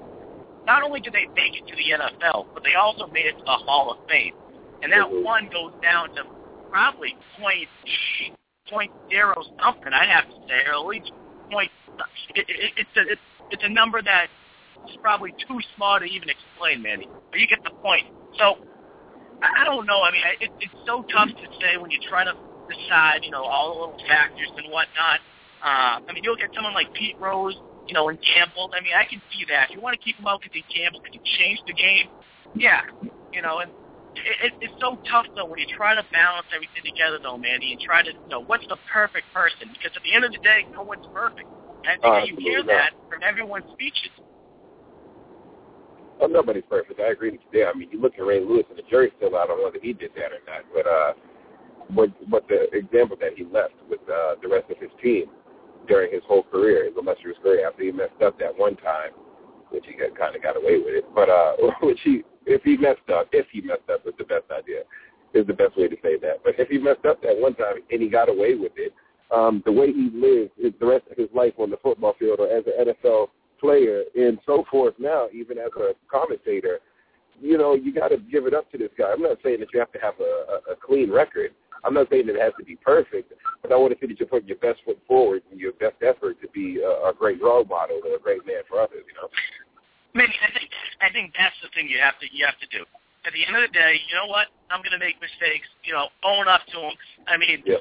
[0.66, 3.44] not only did they make it to the NFL, but they also made it to
[3.44, 4.34] the Hall of Fame,
[4.82, 5.22] and that Mhm.
[5.22, 6.24] one goes down to
[6.70, 7.68] probably point
[8.68, 9.92] point zero something.
[9.92, 11.12] I'd have to say, or at least
[11.50, 11.70] point.
[12.34, 13.20] It, it, it's a it's,
[13.50, 14.28] it's a number that
[14.88, 17.08] is probably too small to even explain, Manny.
[17.30, 18.06] But you get the point.
[18.38, 18.56] So
[19.42, 20.02] I don't know.
[20.02, 22.32] I mean, it, it's so tough to say when you try to
[22.70, 25.20] decide, you know, all the little factors and whatnot.
[25.62, 27.54] Uh, I mean, you look at someone like Pete Rose,
[27.86, 28.74] you know, and gambled.
[28.76, 29.70] I mean, I can see that.
[29.70, 32.06] If you want to keep him out because he gambled, because he changed the game,
[32.54, 32.82] yeah,
[33.32, 33.70] you know, and
[34.14, 37.72] it, it, it's so tough though when you try to balance everything together though, Manny,
[37.72, 39.72] and try to, you know, what's the perfect person?
[39.72, 41.48] Because at the end of the day, no one's perfect.
[41.84, 42.66] And I think Oh, that you hear not.
[42.66, 44.12] that from everyone's speeches.
[46.20, 47.00] Well, nobody's perfect.
[47.00, 47.70] I agree with you there.
[47.70, 49.92] I mean, you look at Ray Lewis, and the jury's still out on whether he
[49.92, 50.62] did that or not.
[50.72, 51.12] But uh,
[51.92, 55.26] what what the example that he left with uh, the rest of his team
[55.88, 59.10] during his whole career, his illustrious career, after he messed up that one time,
[59.70, 61.04] which he got, kind of got away with it.
[61.14, 64.44] But uh, which he, if he messed up, if he messed up, is the best
[64.50, 64.82] idea,
[65.34, 66.42] is the best way to say that.
[66.44, 68.92] But if he messed up that one time and he got away with it,
[69.32, 72.40] um, the way he lived his, the rest of his life on the football field
[72.40, 76.80] or as an NFL player and so forth now, even as a commentator,
[77.40, 79.10] you know, you got to give it up to this guy.
[79.10, 81.52] I'm not saying that you have to have a, a, a clean record.
[81.84, 84.18] I'm not saying that it has to be perfect, but I want to see that
[84.18, 87.42] you're putting your best foot forward and your best effort to be a, a great
[87.42, 89.28] role model or a great man for others, you know?
[90.14, 90.68] Maybe I think
[91.00, 92.84] I think that's the thing you have to you have to do.
[93.24, 94.52] At the end of the day, you know what?
[94.68, 95.64] I'm going to make mistakes.
[95.84, 96.94] You know, own up to them.
[97.26, 97.80] I mean, Yep.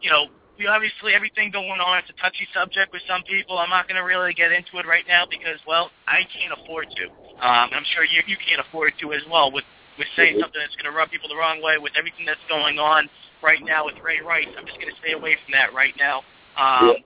[0.00, 1.98] you know, we obviously everything going on.
[2.00, 3.58] It's a touchy subject with some people.
[3.58, 6.88] I'm not going to really get into it right now because, well, I can't afford
[6.96, 7.04] to.
[7.44, 9.64] Um, I'm sure you you can't afford to as well with
[10.00, 12.80] with saying something that's going to rub people the wrong way with everything that's going
[12.80, 13.04] on
[13.44, 14.48] right now with Ray Rice.
[14.56, 16.24] I'm just going to stay away from that right now.
[16.56, 17.04] Um, Yeah.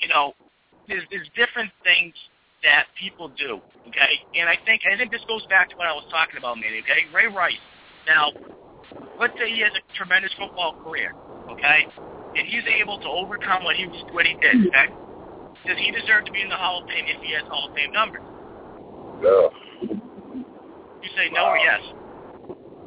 [0.00, 0.32] You know,
[0.88, 2.14] there's there's different things
[2.62, 3.60] that people do.
[3.88, 6.56] Okay, and I think I think this goes back to what I was talking about,
[6.56, 6.80] Manny.
[6.80, 7.60] Okay, Ray Rice.
[8.08, 8.32] Now,
[9.20, 11.12] let's say he has a tremendous football career.
[11.52, 11.84] Okay,
[12.36, 14.72] and he's able to overcome what he was what he did.
[14.72, 14.88] Okay,
[15.68, 17.74] does he deserve to be in the Hall of Fame if he has Hall of
[17.76, 18.24] Fame numbers?
[19.20, 19.52] So,
[19.84, 21.80] You say no or yes.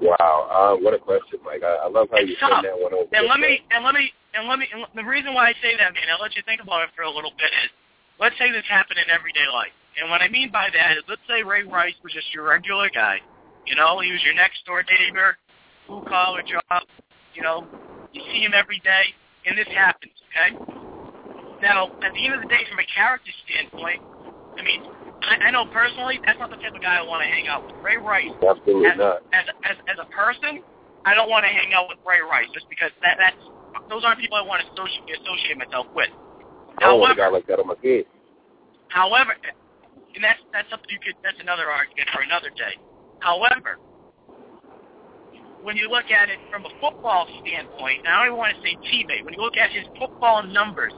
[0.03, 0.35] Wow.
[0.51, 1.63] Uh, what a question, Mike.
[1.63, 3.07] I, I love how you turned that one over.
[3.15, 5.75] And let me and let me and let me and the reason why I say
[5.79, 7.71] that, man, I'll let you think about it for a little bit is
[8.19, 9.73] let's say this happened in everyday life.
[9.99, 12.89] And what I mean by that is let's say Ray Rice was just your regular
[12.89, 13.23] guy.
[13.65, 15.37] You know, he was your next door neighbor,
[15.87, 16.83] blue collar job,
[17.33, 17.65] you know,
[18.11, 20.55] you see him every day and this happens, okay?
[21.61, 24.01] Now, at the end of the day, from a character standpoint,
[24.57, 24.83] I mean,
[25.23, 27.63] I, I know personally that's not the type of guy I want to hang out
[27.65, 27.75] with.
[27.81, 29.23] Ray Rice Absolutely as, not.
[29.31, 30.59] as as as a person,
[31.05, 33.39] I don't want to hang out with Ray Rice just because that that's
[33.89, 36.11] those aren't people I want to associate associate myself with.
[36.79, 38.03] I don't want a However, guy like that on my team.
[38.89, 39.35] however,
[40.15, 42.75] and that's that's something you could that's another argument for another day.
[43.19, 43.79] However,
[45.63, 48.59] when you look at it from a football standpoint, and I don't even want to
[48.61, 50.91] say teammate, when you look at his football numbers,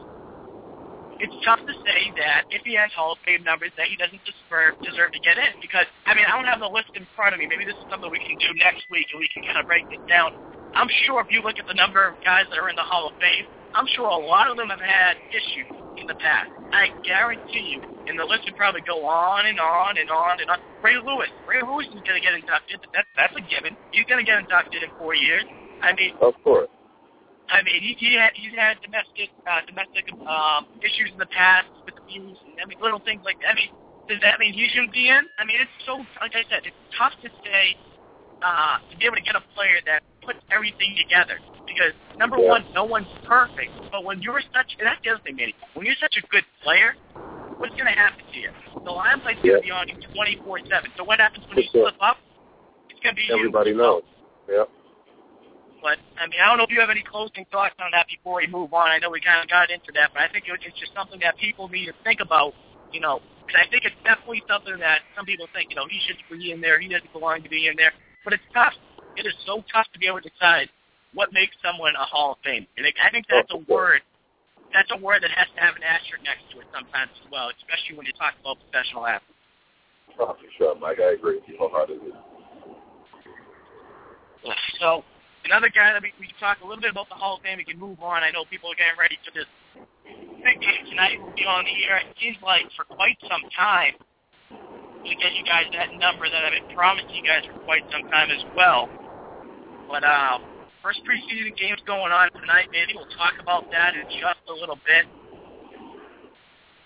[1.19, 4.19] it's tough to say that if he has Hall of Fame numbers that he doesn't
[4.27, 7.33] deserve deserve to get in because I mean I don't have the list in front
[7.33, 7.47] of me.
[7.47, 9.87] Maybe this is something we can do next week and we can kind of break
[9.91, 10.35] it down.
[10.75, 13.07] I'm sure if you look at the number of guys that are in the Hall
[13.07, 16.51] of Fame, I'm sure a lot of them have had issues in the past.
[16.71, 20.49] I guarantee you, and the list would probably go on and on and on and
[20.49, 20.59] on.
[20.83, 22.83] Ray Lewis, Ray Lewis is going to get inducted.
[22.91, 23.75] That's that's a given.
[23.91, 25.43] He's going to get inducted in four years.
[25.81, 26.67] I mean, Of course.
[27.49, 31.69] I mean, he, he had, he's had domestic uh, domestic um, issues in the past
[31.85, 33.53] with abuse, and I mean, little things like that.
[33.53, 33.69] I mean,
[34.09, 35.25] does that mean he shouldn't be in?
[35.37, 37.77] I mean, it's so, like I said, it's tough to say,
[38.41, 41.37] uh, to be able to get a player that puts everything together.
[41.65, 42.61] Because, number Yeah.
[42.61, 43.73] one, no one's perfect.
[43.91, 46.45] But when you're such, and that's the other thing, Manny, when you're such a good
[46.61, 46.93] player,
[47.57, 48.49] what's going to happen to you?
[48.85, 50.93] The limelight's going to be on you 24-7.
[50.97, 51.89] So what happens when For you sure.
[51.89, 52.17] slip up?
[52.89, 53.77] It's going to be Everybody you.
[53.77, 54.03] knows.
[54.49, 54.65] Yeah.
[55.85, 58.41] But I mean, I don't know if you have any closing thoughts on that before
[58.41, 58.89] we move on.
[58.89, 61.37] I know we kind of got into that, but I think it's just something that
[61.37, 62.57] people need to think about.
[62.89, 66.01] You know, because I think it's definitely something that some people think, you know, he
[66.01, 67.93] should be in there, he doesn't belong to be in there.
[68.25, 68.73] But it's tough.
[69.13, 70.73] It is so tough to be able to decide
[71.13, 72.65] what makes someone a Hall of Fame.
[72.81, 74.01] And I think that's a word.
[74.73, 77.53] That's a word that has to have an asterisk next to it sometimes as well,
[77.61, 79.37] especially when you talk about professional athletes.
[80.17, 80.97] Oh, for sure, Mike.
[80.97, 82.09] I agree with you wholeheartedly.
[84.81, 85.05] So
[85.45, 87.61] another guy that we, we can talk a little bit about the Hall of Fame.
[87.61, 88.25] We can move on.
[88.25, 89.47] I know people are getting ready for this
[90.41, 91.21] big game tonight.
[91.21, 92.01] We'll be on the air.
[92.01, 93.93] It seems like for quite some time
[95.05, 98.09] to get you guys that number that I've been promising you guys for quite some
[98.09, 98.89] time as well.
[99.85, 100.41] But uh,
[100.81, 102.97] first preseason game's going on tonight, Manny.
[102.97, 105.05] We'll talk about that in just a little bit.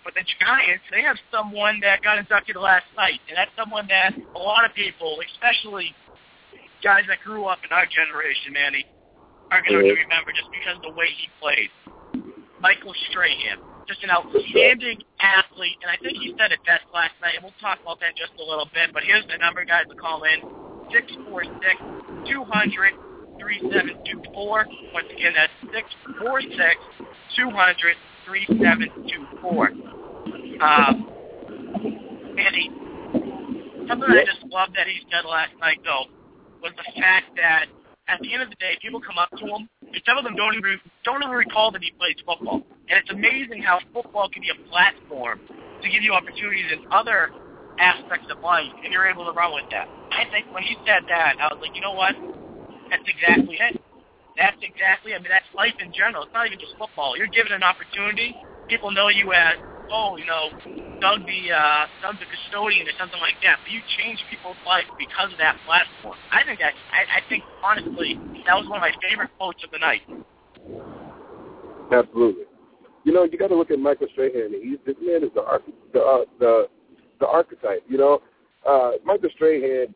[0.03, 4.15] But the Giants, they have someone that got inducted last night, and that's someone that
[4.15, 5.95] a lot of people, especially
[6.83, 8.85] guys that grew up in our generation, Manny,
[9.51, 11.69] are going to remember just because of the way he played.
[12.61, 17.35] Michael Strahan, just an outstanding athlete, and I think he said it best last night,
[17.39, 18.91] and we'll talk about that in just a little bit.
[18.93, 20.43] But here's the number, guys, to call in:
[20.91, 21.75] six four six
[22.27, 22.93] two hundred
[23.39, 24.67] three seven two four.
[24.93, 25.87] Once again, that's six
[26.19, 26.77] four six
[27.35, 27.95] two hundred
[28.27, 29.71] three seven two four.
[30.59, 31.09] Um,
[32.35, 32.69] Manny,
[33.87, 36.11] something I just loved that he said last night, though,
[36.61, 37.65] was the fact that
[38.07, 40.35] at the end of the day, people come up to him, and some of them
[40.35, 42.65] don't even don't even recall that he plays football.
[42.89, 45.39] And it's amazing how football can be a platform
[45.81, 47.29] to give you opportunities in other
[47.77, 49.87] aspects of life, and you're able to run with that.
[50.11, 52.17] I think when he said that, I was like, you know what?
[52.89, 53.79] That's exactly it.
[54.35, 55.13] That's exactly.
[55.13, 56.23] I mean, that's life in general.
[56.23, 57.15] It's not even just football.
[57.15, 58.35] You're given an opportunity.
[58.67, 59.55] People know you as,
[59.91, 60.49] oh, you know,
[61.01, 63.59] Doug the uh, Doug the custodian or something like that.
[63.63, 66.17] But you change people's life because of that platform.
[66.31, 66.73] I think that.
[66.91, 70.01] I, I think honestly, that was one of my favorite quotes of the night.
[71.91, 72.45] Absolutely.
[73.03, 74.53] You know, you got to look at Michael Strahan.
[74.61, 76.69] He's this man is the arch, the uh, the
[77.19, 77.83] the archetype.
[77.87, 78.21] You know,
[78.67, 79.93] uh, Michael Strahan.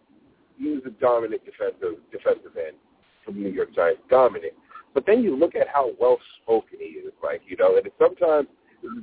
[0.58, 2.77] He was a dominant defensive defensive end
[3.25, 4.53] from New York Giants, dominant.
[4.93, 8.47] But then you look at how well spoken he is, like you know, and sometimes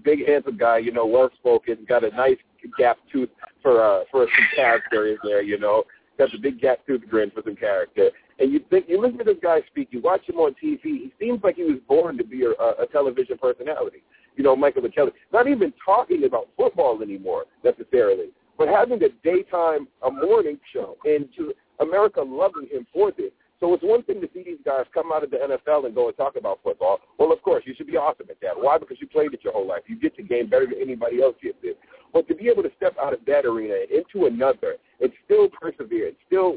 [0.05, 2.37] big handsome guy, you know, well spoken, got a nice
[2.79, 3.31] gap tooth
[3.63, 5.85] for uh for some character in there, you know,
[6.19, 8.11] got the big gap tooth grin for some character.
[8.39, 11.13] And you think you listen to this guy speak, you watch him on TV, he
[11.21, 14.03] seems like he was born to be a, a television personality.
[14.37, 15.13] You know, Michael and Kelly.
[15.33, 21.29] Not even talking about football anymore necessarily, but having a daytime, a morning show, and
[21.37, 23.33] to America loving him for this.
[23.61, 26.09] So it's one thing to see these guys come out of the NFL and go
[26.09, 26.99] and talk about football.
[27.19, 28.53] Well, of course, you should be awesome at that.
[28.57, 28.79] Why?
[28.79, 29.83] Because you played it your whole life.
[29.87, 31.79] You get the game better than anybody else gets it.
[32.13, 35.49] But to be able to step out of that arena and into another and still
[35.51, 36.57] persevere and still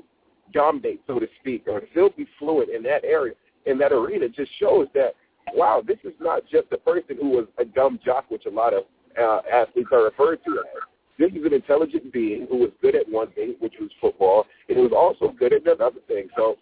[0.53, 3.33] dominate, so to speak, or still be fluent in that area,
[3.65, 5.15] in that arena, just shows that,
[5.53, 8.73] wow, this is not just a person who was a dumb jock, which a lot
[8.73, 8.83] of
[9.21, 10.92] uh, athletes are referred to as.
[11.19, 14.77] This is an intelligent being who was good at one thing, which was football, and
[14.77, 16.27] who was also good at another thing.
[16.35, 16.57] So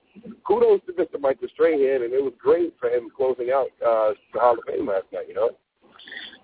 [0.45, 1.19] kudos to Mr.
[1.19, 4.87] Michael Strahan, and it was great for him closing out uh, the Hall of Fame
[4.87, 5.51] last night, you know?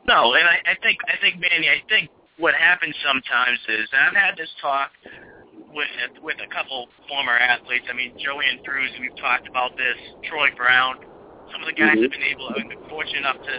[0.07, 4.07] No, and I, I think I think Manny, I think what happens sometimes is and
[4.07, 4.91] I've had this talk
[5.73, 5.91] with
[6.23, 7.85] with a couple former athletes.
[7.91, 9.97] I mean, Joey and Drews, we've talked about this.
[10.29, 11.03] Troy Brown,
[11.51, 12.03] some of the guys Mhm.
[12.03, 13.55] have been able, have been fortunate enough to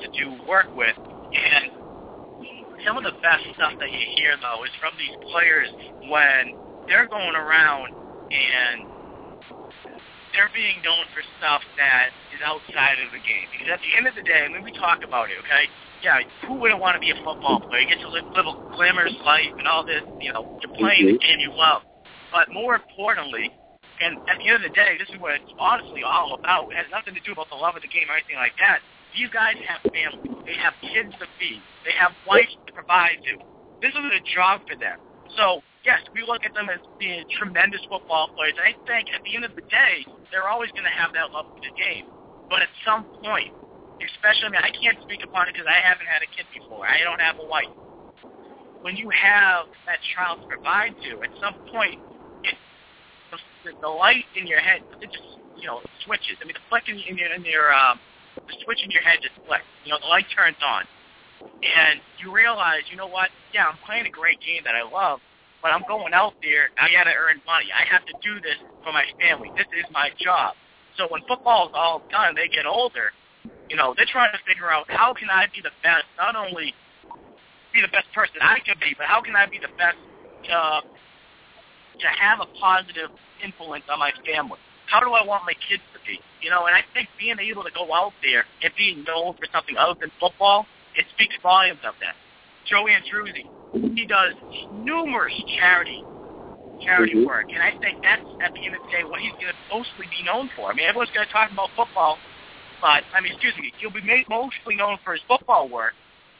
[0.00, 1.70] to do work with, and
[2.86, 5.68] some of the best stuff that you hear though is from these players
[6.08, 6.56] when
[6.88, 7.94] they're going around
[8.30, 8.88] and
[10.32, 13.50] they're being known for stuff that is outside of the game.
[13.50, 15.66] Because at the end of the day, when we talk about it, okay,
[16.02, 17.82] yeah, who wouldn't want to be a football player?
[17.82, 21.06] You get to live, live a glamorous life and all this, you know, you're playing
[21.06, 21.26] the mm-hmm.
[21.26, 21.82] game you love.
[22.32, 23.50] But more importantly,
[24.00, 26.72] and at the end of the day, this is what it's honestly all about.
[26.72, 28.80] It has nothing to do about the love of the game or anything like that.
[29.16, 30.44] These guys have families.
[30.46, 31.62] They have kids to feed.
[31.84, 33.42] They have wives to provide to.
[33.82, 34.98] This is a job for them.
[35.36, 38.54] So, yes, we look at them as being tremendous football players.
[38.60, 41.46] I think at the end of the day, they're always going to have that love
[41.50, 42.06] for the game.
[42.48, 43.54] But at some point,
[44.02, 46.86] especially, I mean, I can't speak upon it because I haven't had a kid before.
[46.86, 47.70] I don't have a wife.
[48.82, 52.00] When you have that child to provide to, at some point,
[52.42, 52.56] it,
[53.64, 56.40] the, the light in your head, it just you know, switches.
[56.40, 58.00] I mean, the flick in, in your, in your um,
[58.46, 59.66] the switch in your head just flicks.
[59.84, 60.84] You know, the light turns on,
[61.62, 63.30] and you realize, you know what?
[63.52, 65.20] Yeah, I'm playing a great game that I love,
[65.62, 66.70] but I'm going out there.
[66.80, 67.68] I got to earn money.
[67.72, 69.52] I have to do this for my family.
[69.56, 70.54] This is my job.
[70.96, 73.12] So when football's all done, they get older.
[73.68, 76.74] You know, they're trying to figure out how can I be the best, not only
[77.72, 79.96] be the best person I can be, but how can I be the best
[80.50, 83.10] uh, to have a positive
[83.42, 84.58] influence on my family?
[84.90, 86.20] How do I want my kids be?
[86.40, 89.46] You know, and I think being able to go out there and being known for
[89.52, 92.14] something other than football, it speaks volumes of that.
[92.66, 93.44] Joe Andruzzi,
[93.94, 94.34] he does
[94.70, 96.04] numerous charity
[96.80, 97.26] charity Mhm.
[97.26, 99.58] work, and I think that's at the end of the day what he's going to
[99.70, 100.70] mostly be known for.
[100.70, 102.18] I mean, everyone's going to talk about football,
[102.80, 105.92] but I mean, excuse me, he'll be made mostly known for his football work,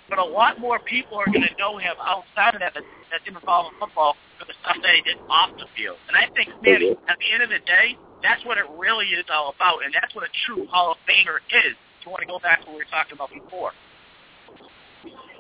[0.09, 3.23] but a lot more people are going to know him outside of that that, that
[3.25, 5.99] didn't involve football for the stuff that he did off the field.
[6.09, 6.97] And I think, man, Mhm.
[7.07, 10.15] at the end of the day, that's what it really is all about, and that's
[10.15, 11.77] what a true Hall of Famer is.
[12.01, 13.73] If you want to go back to what we were talking about before.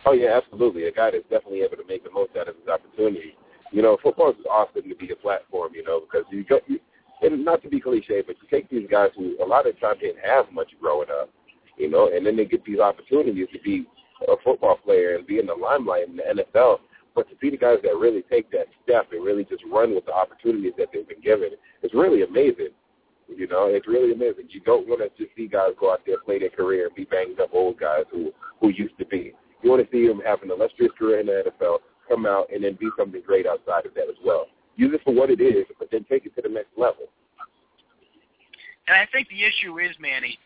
[0.07, 0.85] Oh yeah, absolutely.
[0.85, 3.37] A guy that's definitely able to make the most out of his opportunity.
[3.73, 5.73] You know, football is awesome to be a platform.
[5.75, 6.81] You know, because you go, you,
[7.23, 10.01] and not to be cliche, but you take these guys who a lot of times
[10.01, 11.31] didn't have much growing up.
[11.77, 13.87] You know, and then they get these opportunities to be
[14.29, 16.79] a football player and be in the limelight in the NFL.
[17.15, 20.07] But to be the guys that really take that step and really just run with
[20.07, 21.51] the opportunities that they've been given,
[21.83, 22.71] it's really amazing.
[23.29, 24.47] You know, it's really amazing.
[24.49, 27.05] You don't want to just see guys go out there, play their career, and be
[27.05, 29.33] banged up old guys who who used to be.
[29.63, 32.65] You want to see them have an illustrious career in the NFL, come out and
[32.65, 34.47] then be something great outside of that as well.
[34.77, 37.07] Use it for what it is, but then take it to the next level.
[38.89, 40.39] And I think the issue is, Manny,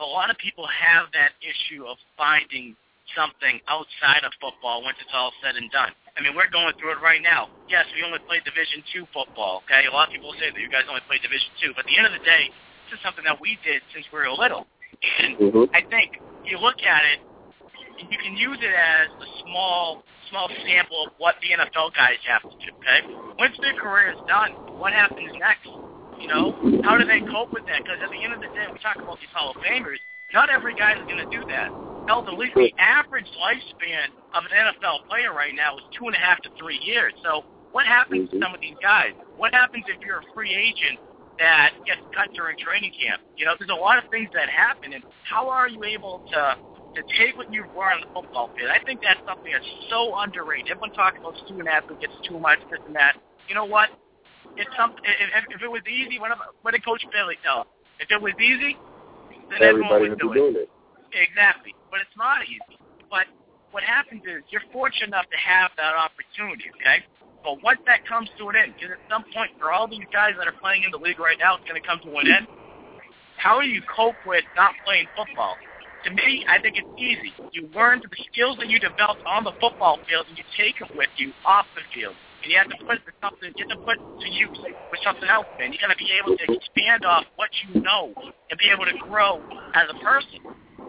[0.00, 2.76] a lot of people have that issue of finding
[3.12, 5.92] something outside of football once it's all said and done.
[6.16, 7.50] I mean, we're going through it right now.
[7.68, 9.66] Yes, we only play Division two football.
[9.66, 11.90] Okay, a lot of people say that you guys only play Division two, but at
[11.90, 12.48] the end of the day,
[12.86, 14.64] this is something that we did since we were little.
[15.02, 15.74] And Mm-hmm.
[15.74, 17.18] I think you look at it,
[17.98, 22.42] you can use it as a small, small sample of what the NFL guys have
[22.46, 22.70] to do.
[22.78, 23.00] Okay,
[23.38, 25.66] once their career is done, what happens next?
[26.18, 26.54] You know,
[26.86, 27.82] how do they cope with that?
[27.82, 29.98] Because at the end of the day, we talk about these Hall of Famers.
[30.32, 31.68] Not every guy is going to do that.
[32.06, 32.36] Hell, the,
[32.78, 36.78] average lifespan of an NFL player right now is two and a half to three
[36.84, 37.12] years.
[37.22, 38.42] So what happens to Mhm.
[38.42, 39.12] some of these guys?
[39.36, 41.00] What happens if you're a free agent
[41.38, 43.22] that gets cut during training camp?
[43.36, 46.56] You know, there's a lot of things that happen, and how are you able to
[46.94, 48.70] to take what you've learned on the football field?
[48.70, 50.70] I think that's something that's so underrated.
[50.70, 53.16] Everyone talks about student athlete gets too much, this and that.
[53.48, 53.90] You know what?
[54.56, 55.02] It's something.
[55.04, 56.30] If, if it was easy, what,
[56.62, 57.62] what did Coach Bailey tell?
[57.62, 57.66] us?
[57.98, 58.76] If it was easy,
[59.50, 60.42] then everyone Everybody would would do be it.
[60.52, 60.70] doing it.
[61.14, 61.74] Exactly.
[61.94, 62.74] But it's not easy.
[63.06, 63.30] But
[63.70, 67.06] what happens is you're fortunate enough to have that opportunity, okay?
[67.46, 70.34] But once that comes to an end, because at some point for all these guys
[70.34, 72.50] that are playing in the league right now, it's going to come to an end.
[73.38, 75.54] How do you cope with not playing football?
[76.02, 77.30] To me, I think it's easy.
[77.54, 80.90] You learn the skills that you developed on the football field, and you take them
[80.98, 82.18] with you off the field.
[82.42, 84.58] And you have to put it to something, you have to put to use
[84.90, 85.46] with something else.
[85.62, 88.10] And you got to be able to expand off what you know
[88.50, 89.46] and be able to grow
[89.78, 90.42] as a person.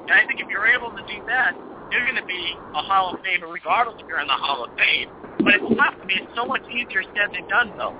[0.07, 1.57] And I think if you're able to do that,
[1.91, 4.71] you're going to be a Hall of Famer regardless if you're in the Hall of
[4.77, 5.09] Fame.
[5.41, 5.95] But it's tough.
[5.97, 7.95] I mean, it's so much easier said than done, though.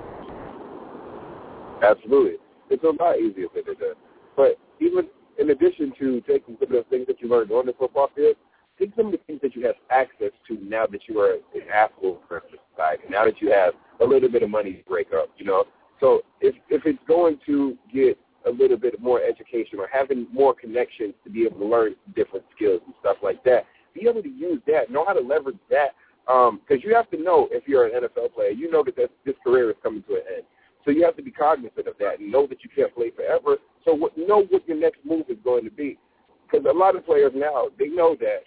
[1.82, 2.38] Absolutely.
[2.70, 3.98] It's a lot easier said than done.
[4.36, 7.74] But even in addition to taking some of the things that you learned on the
[7.74, 8.36] football field,
[8.78, 11.66] take some of the things that you have access to now that you are an
[11.72, 15.30] affluent person society, now that you have a little bit of money to break up,
[15.38, 15.64] you know.
[16.00, 20.54] So if if it's going to get a little bit more education or having more
[20.54, 24.28] connections to be able to learn different skills and stuff like that, be able to
[24.28, 25.94] use that, know how to leverage that,
[26.28, 29.08] um, because you have to know if you're an NFL player, you know that this,
[29.24, 30.42] this career is coming to an end.
[30.84, 33.56] So you have to be cognizant of that and know that you can't play forever.
[33.84, 35.98] So what, know what your next move is going to be.
[36.46, 38.42] Because a lot of players now, they know that.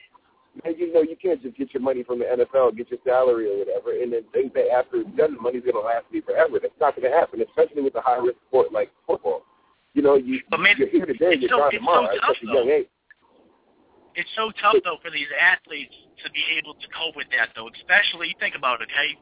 [0.63, 3.47] Man, you know you can't just get your money from the NFL, get your salary
[3.49, 6.21] or whatever, and then think that after it's done, the money's going to last me
[6.21, 6.59] forever.
[6.62, 9.43] That's not going to happen, especially with a high-risk sport like football.
[9.93, 12.36] You know, you, But man, you're here today, it's you're so- gone it's so tough,
[12.38, 12.73] such young though.
[12.86, 12.88] age.
[14.15, 15.95] It's so tough, though, for these athletes
[16.26, 17.70] to be able to cope with that, though.
[17.72, 19.16] Especially, think about it, okay?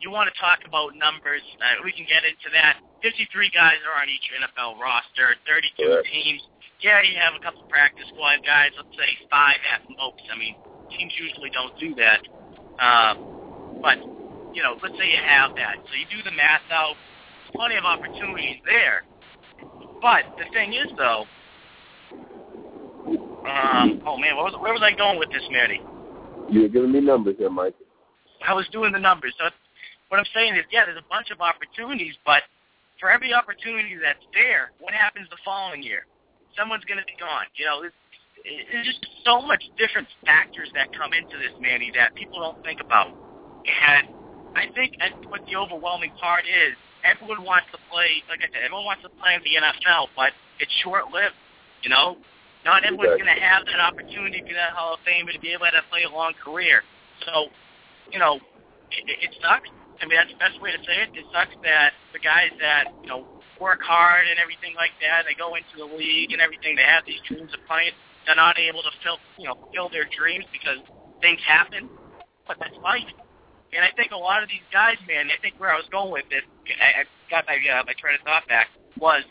[0.00, 1.42] You want to talk about numbers.
[1.58, 2.78] Uh, we can get into that.
[3.02, 6.06] 53 guys are on each NFL roster, 32 Correct.
[6.12, 6.40] teams.
[6.80, 10.22] Yeah, you have a couple practice squad guys, let's say five at most.
[10.30, 10.54] I mean,
[10.92, 12.20] teams usually don't do that.
[12.78, 13.98] Um, but,
[14.54, 15.80] you know, let's say you have that.
[15.88, 16.94] So you do the math out.
[17.56, 19.02] Plenty of opportunities there.
[20.04, 21.24] But the thing is, though,
[23.48, 25.80] um, oh man, what was, where was I going with this, Manny?
[26.52, 27.72] You're giving me numbers here, Mike.
[28.46, 29.32] I was doing the numbers.
[29.38, 29.48] So
[30.10, 32.42] what I'm saying is, yeah, there's a bunch of opportunities, but
[33.00, 36.04] for every opportunity that's there, what happens the following year?
[36.52, 37.48] Someone's going to be gone.
[37.56, 37.96] You know, it's,
[38.44, 42.84] it's just so much different factors that come into this, Manny, that people don't think
[42.84, 43.08] about.
[43.64, 44.12] And
[44.52, 45.00] I think
[45.32, 49.12] what the overwhelming part is, everyone wants to play, like I said, everyone wants to
[49.20, 51.36] play in the NFL, but it's short-lived.
[51.84, 52.16] You know,
[52.64, 55.52] not everyone's going to have that opportunity to be that Hall of Famer to be
[55.52, 56.80] able to play a long career.
[57.28, 57.52] So,
[58.10, 58.40] you know,
[58.90, 59.68] it, it sucks.
[60.00, 61.12] I mean, that's the best way to say it.
[61.12, 63.28] It sucks that the guys that, you know,
[63.60, 67.04] work hard and everything like that, they go into the league and everything, they have
[67.06, 67.94] these dreams of playing,
[68.26, 70.80] they're not able to fill, you know, fulfill their dreams because
[71.20, 71.88] things happen.
[72.48, 73.08] But that's life.
[73.74, 76.12] And I think a lot of these guys, man, I think where I was going
[76.12, 76.46] with this,
[76.78, 79.26] I, I got my uh, my train of thought back, was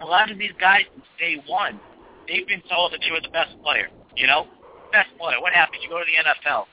[0.00, 0.86] a lot of these guys
[1.18, 1.80] day one,
[2.28, 3.90] they've been told that they were the best player.
[4.14, 4.46] You know,
[4.94, 5.40] best player.
[5.40, 5.82] What happens?
[5.82, 6.66] You go to the NFL.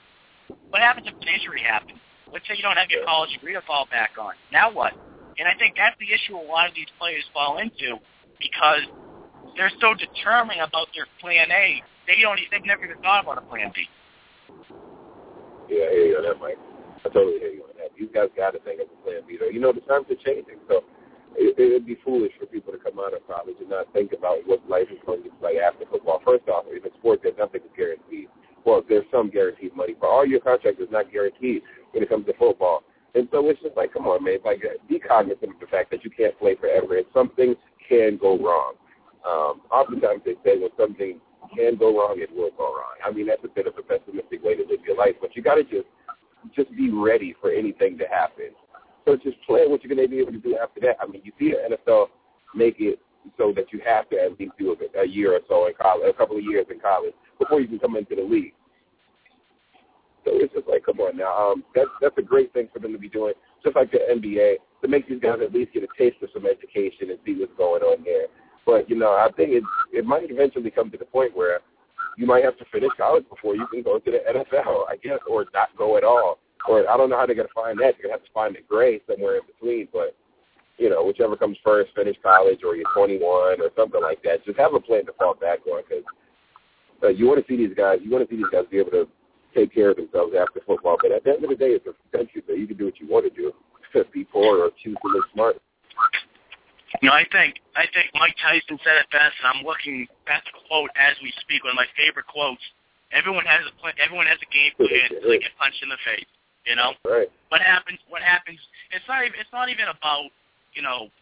[0.70, 1.98] What happens if an injury happens?
[2.32, 4.34] Let's say you don't have your college degree to fall back on.
[4.52, 4.94] Now what?
[5.40, 7.98] And I think that's the issue a lot of these players fall into
[8.38, 8.86] because
[9.58, 11.82] they're so determined about their plan A.
[12.06, 12.38] They don't.
[12.52, 13.88] They've never even thought about a plan B.
[15.70, 16.58] Yeah, I hear you on that, Mike.
[17.06, 17.94] I totally hear you on that.
[17.94, 19.38] These guys got to think of a plan B.
[19.54, 20.82] You know, the times are changing, so
[21.38, 24.12] it, it would be foolish for people to come out of college and not think
[24.12, 26.20] about what life is going to be like after football.
[26.26, 28.28] First off, in a sport, there's nothing is guaranteed.
[28.66, 31.62] Well, there's some guaranteed money, but all your contract is not guaranteed
[31.92, 32.84] when it comes to football.
[33.16, 34.40] And so it's just like, come on, man.
[34.44, 37.56] Like, be cognizant of the fact that you can't play forever, and some things
[37.88, 38.74] can go wrong.
[39.28, 41.20] Um, oftentimes they say when something
[41.56, 42.96] can go wrong, it will go wrong.
[43.04, 45.42] I mean, that's a bit of a pessimistic way to live your life, but you
[45.42, 45.88] got to just
[46.56, 48.52] just be ready for anything to happen.
[49.06, 50.98] So just plan what you're going to be able to do after that.
[51.02, 52.08] I mean, you see the NFL
[52.56, 53.00] make it
[53.38, 56.10] so that you have to at least do a, a year or so in college,
[56.10, 58.54] a couple of years in college before you can come into the league.
[60.26, 61.52] So it's just like, come on now.
[61.52, 63.34] Um, that's that's a great thing for them to be doing,
[63.64, 66.46] just like the NBA, to make these guys at least get a taste of some
[66.46, 68.28] education and see what's going on there.
[68.66, 71.60] But you know, I think it it might eventually come to the point where
[72.18, 75.20] you might have to finish college before you can go to the NFL, I guess,
[75.30, 76.40] or not go at all.
[76.68, 77.96] Or I don't know how they're gonna find that.
[77.96, 79.88] They're gonna have to find the gray somewhere in between.
[79.94, 80.16] But
[80.78, 83.22] you know, whichever comes first, finish college or you're 21
[83.62, 84.46] or something like that.
[84.46, 86.04] Just have a plan to fall back on because
[87.04, 88.00] uh, you want to see these guys.
[88.02, 89.08] You want to see these guys be able to
[89.56, 90.98] take care of themselves after football.
[91.02, 93.00] But at the end of the day, it's a country, so you can do what
[93.00, 93.52] you want to do.
[94.14, 95.62] Be poor or choose to live smart.
[97.02, 100.42] You know, I think I think Mike Tyson said it best, and I'm looking at
[100.46, 101.64] the quote as we speak.
[101.64, 102.62] One of my favorite quotes.
[103.14, 103.94] Everyone has a plan.
[104.02, 106.30] Everyone has a game plan until they get punched in the face.
[106.66, 106.98] You know.
[107.06, 107.30] Right.
[107.54, 108.02] What happens?
[108.10, 108.58] What happens?
[108.90, 109.38] It's not even.
[109.38, 110.34] It's not even about.
[110.74, 111.14] You know.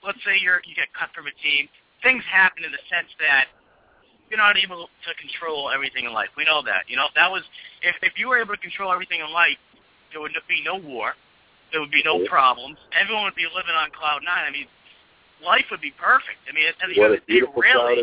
[0.00, 1.68] Let's say you're you get cut from a team.
[2.00, 3.52] Things happen in the sense that
[4.32, 6.32] you're not able to control everything in life.
[6.40, 6.88] We know that.
[6.88, 7.44] You know, if that was
[7.84, 9.60] if if you were able to control everything in life,
[10.10, 11.12] there would be no war,
[11.72, 12.78] there would be no problems.
[12.92, 14.44] Everyone would be living on cloud nine.
[14.46, 14.68] I mean,
[15.40, 16.38] life would be perfect.
[16.46, 17.96] I mean, at the end of the day, really.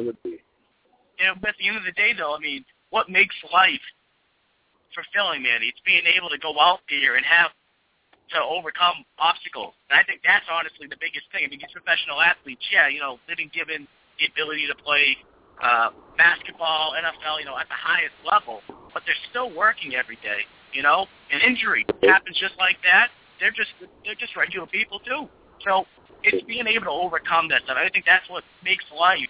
[1.21, 3.83] You know, at the end of the day, though, I mean, what makes life
[4.95, 5.61] fulfilling, man?
[5.61, 7.51] It's being able to go out there and have
[8.33, 9.73] to overcome obstacles.
[9.89, 11.45] And I think that's honestly the biggest thing.
[11.45, 13.87] I mean, these professional athletes, yeah, you know, living given
[14.21, 15.17] the ability to play
[15.61, 18.61] uh, basketball, NFL, you know, at the highest level,
[18.93, 21.07] but they're still working every day, you know.
[21.31, 23.09] An injury happens just like that.
[23.39, 23.71] They're just
[24.05, 25.27] they're just regular people too.
[25.65, 25.85] So
[26.23, 27.77] it's being able to overcome that stuff.
[27.79, 29.29] I think that's what makes life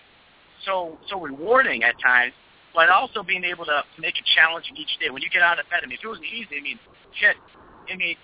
[0.66, 2.34] so so rewarding at times,
[2.74, 5.10] but also being able to make it challenging each day.
[5.10, 6.80] When you get out of bed, I mean, if it was easy, I mean,
[7.20, 7.36] shit,
[7.91, 8.16] I mean,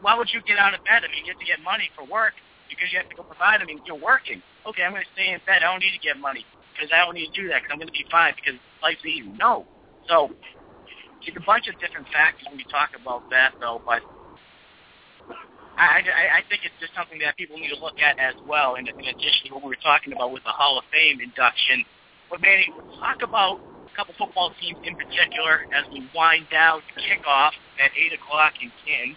[0.00, 1.02] why would you get out of bed?
[1.04, 2.34] I mean, you have to get money for work
[2.68, 3.60] because you have to go provide.
[3.60, 4.42] I mean, you're working.
[4.66, 5.62] Okay, I'm going to stay in bed.
[5.62, 7.78] I don't need to get money because I don't need to do that because I'm
[7.78, 9.30] going to be fine because life's easy.
[9.38, 9.66] No.
[10.08, 10.30] So
[11.22, 13.82] it's a bunch of different factors when you talk about that, though.
[13.84, 14.02] But
[15.76, 16.04] I,
[16.38, 18.76] I, think it's just something that people need to look at as well.
[18.76, 21.84] In, in addition to what we were talking about with the Hall of Fame induction,
[22.28, 22.68] but Manny,
[23.00, 27.90] talk about a couple football teams in particular as we wind down to kickoff at
[27.96, 29.16] eight o'clock in Canton.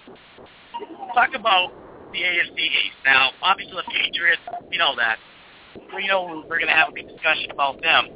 [1.13, 1.75] Talk about
[2.11, 3.31] the AFC East now.
[3.43, 4.41] Obviously, the Patriots,
[4.71, 5.19] we know that
[5.95, 8.07] we know we're going to have a good discussion about them.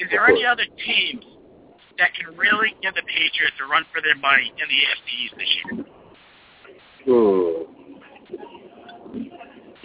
[0.00, 1.24] Is there any other teams
[1.98, 5.34] that can really give the Patriots a run for their money in the AFC East
[5.38, 5.84] this year?
[7.04, 7.51] Hmm.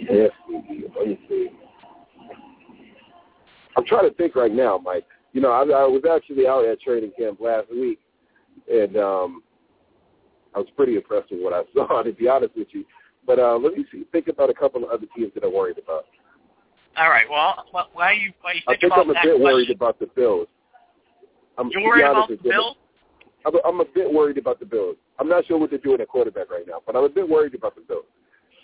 [0.00, 1.48] AFC, let me see.
[3.76, 5.06] I'm trying to think right now, Mike.
[5.32, 8.00] You know, I, I was actually out at training camp last week,
[8.70, 9.42] and um,
[10.54, 12.84] I was pretty impressed with what I saw, to be honest with you.
[13.26, 15.78] But uh, let me see, think about a couple of other teams that I'm worried
[15.78, 16.06] about.
[16.96, 17.26] All right.
[17.30, 19.42] Well, why you why you I think I'm a bit question?
[19.42, 20.48] worried about the Bills.
[21.56, 22.76] I'm, You're worried about the Bills?
[23.46, 24.96] I'm I'm a bit worried about the Bills.
[25.20, 27.54] I'm not sure what they're doing at quarterback right now, but I'm a bit worried
[27.54, 28.04] about the Bills.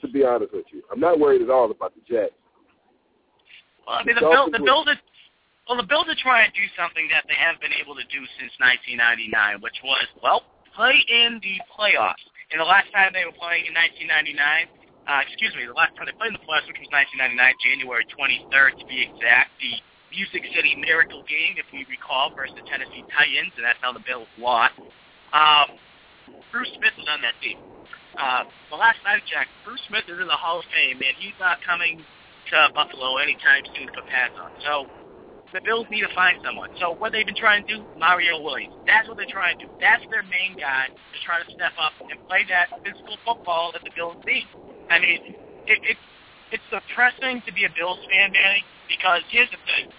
[0.04, 0.84] The be honest with you.
[0.92, 2.36] I'm not worried at all about the Jets.
[3.88, 5.00] Well, I mean, the, The Bill, the Bills are,
[5.64, 8.20] well, the Bills are trying to do something that they haven't been able to do
[8.36, 10.44] since 1999, which was, well,
[10.76, 12.20] play in the playoffs.
[12.52, 14.36] And the last time they were playing in 1999,
[15.08, 18.04] uh, excuse me, the last time they played in the playoffs, which was 1999, January
[18.12, 19.72] 23rd to be exact, the
[20.12, 24.04] Music City Miracle game, if we recall, versus the Tennessee Titans, and that's how the
[24.04, 24.76] Bills lost.
[25.32, 25.80] Um,
[26.52, 27.56] Bruce Smith was on that team.
[28.18, 31.34] Uh, the last I checked, Bruce Smith is in the Hall of Fame, and he's
[31.40, 32.02] not coming
[32.50, 34.50] to Buffalo anytime soon pass on.
[34.62, 34.86] So
[35.52, 36.70] the Bills need to find someone.
[36.78, 38.74] So what they've been trying to do, Mario Williams.
[38.86, 39.70] That's what they're trying to do.
[39.80, 43.82] That's their main guy to try to step up and play that physical football that
[43.82, 44.46] the Bills need.
[44.90, 45.18] I mean,
[45.66, 45.98] it, it,
[46.50, 49.90] it's depressing to be a Bills fan, Manny, because here's the thing.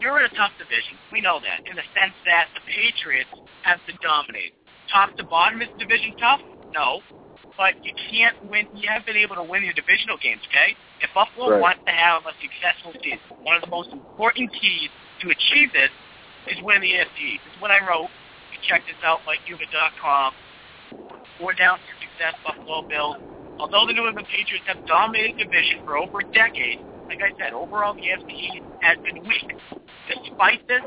[0.00, 0.96] You're in a tough division.
[1.12, 3.32] We know that in the sense that the Patriots
[3.64, 4.52] have been dominated.
[4.92, 6.40] Top to bottom is the division tough?
[6.74, 7.00] No.
[7.56, 8.68] But you can't win.
[8.74, 10.76] You haven't been able to win your divisional games, okay?
[11.00, 11.60] If Buffalo Right.
[11.60, 15.90] wants to have a successful season, one of the most important keys to achieve this
[16.48, 17.40] is win the AFC.
[17.44, 18.10] This is what I wrote.
[18.52, 20.34] You check this out, MikeHubert.com.
[21.38, 23.16] Four down for success, Buffalo Bills.
[23.58, 26.76] Although the New England Patriots have dominated the division for over a decade,
[27.08, 29.48] like I said, overall the AFC has been weak.
[30.08, 30.82] Despite this,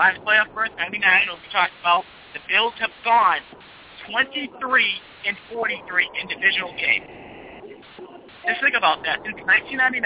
[0.00, 3.44] last playoff berth, 99, as we talked about, the Bills have gone
[4.08, 4.48] 23
[5.28, 7.04] and 43 in divisional games.
[8.48, 9.20] Just think about that.
[9.28, 10.00] Since 1999,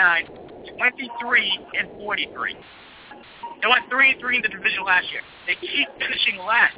[0.74, 2.26] 23 and 43.
[3.62, 5.22] They went 3 and 3 in the division last year.
[5.46, 6.74] They keep finishing last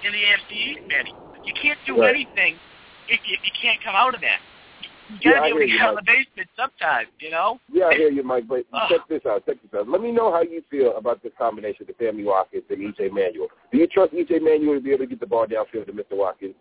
[0.00, 1.12] in the AFC East, Manny.
[1.44, 2.16] You can't do Right.
[2.16, 2.56] anything
[3.12, 4.40] if you, if you can't come out of that.
[5.08, 7.06] You Yeah, gotta I be able to hear you, get out of the basement sometime,
[7.20, 7.60] you know?
[7.72, 8.48] Yeah, I hear you, Mike.
[8.48, 8.88] But Ugh.
[8.88, 9.44] check this out.
[9.46, 9.88] Check this out.
[9.88, 13.48] Let me know how you feel about this combination of Sammy Watkins and EJ Manuel.
[13.72, 16.16] Do you trust EJ Manuel to be able to get the ball downfield to Mr.
[16.16, 16.54] Watkins?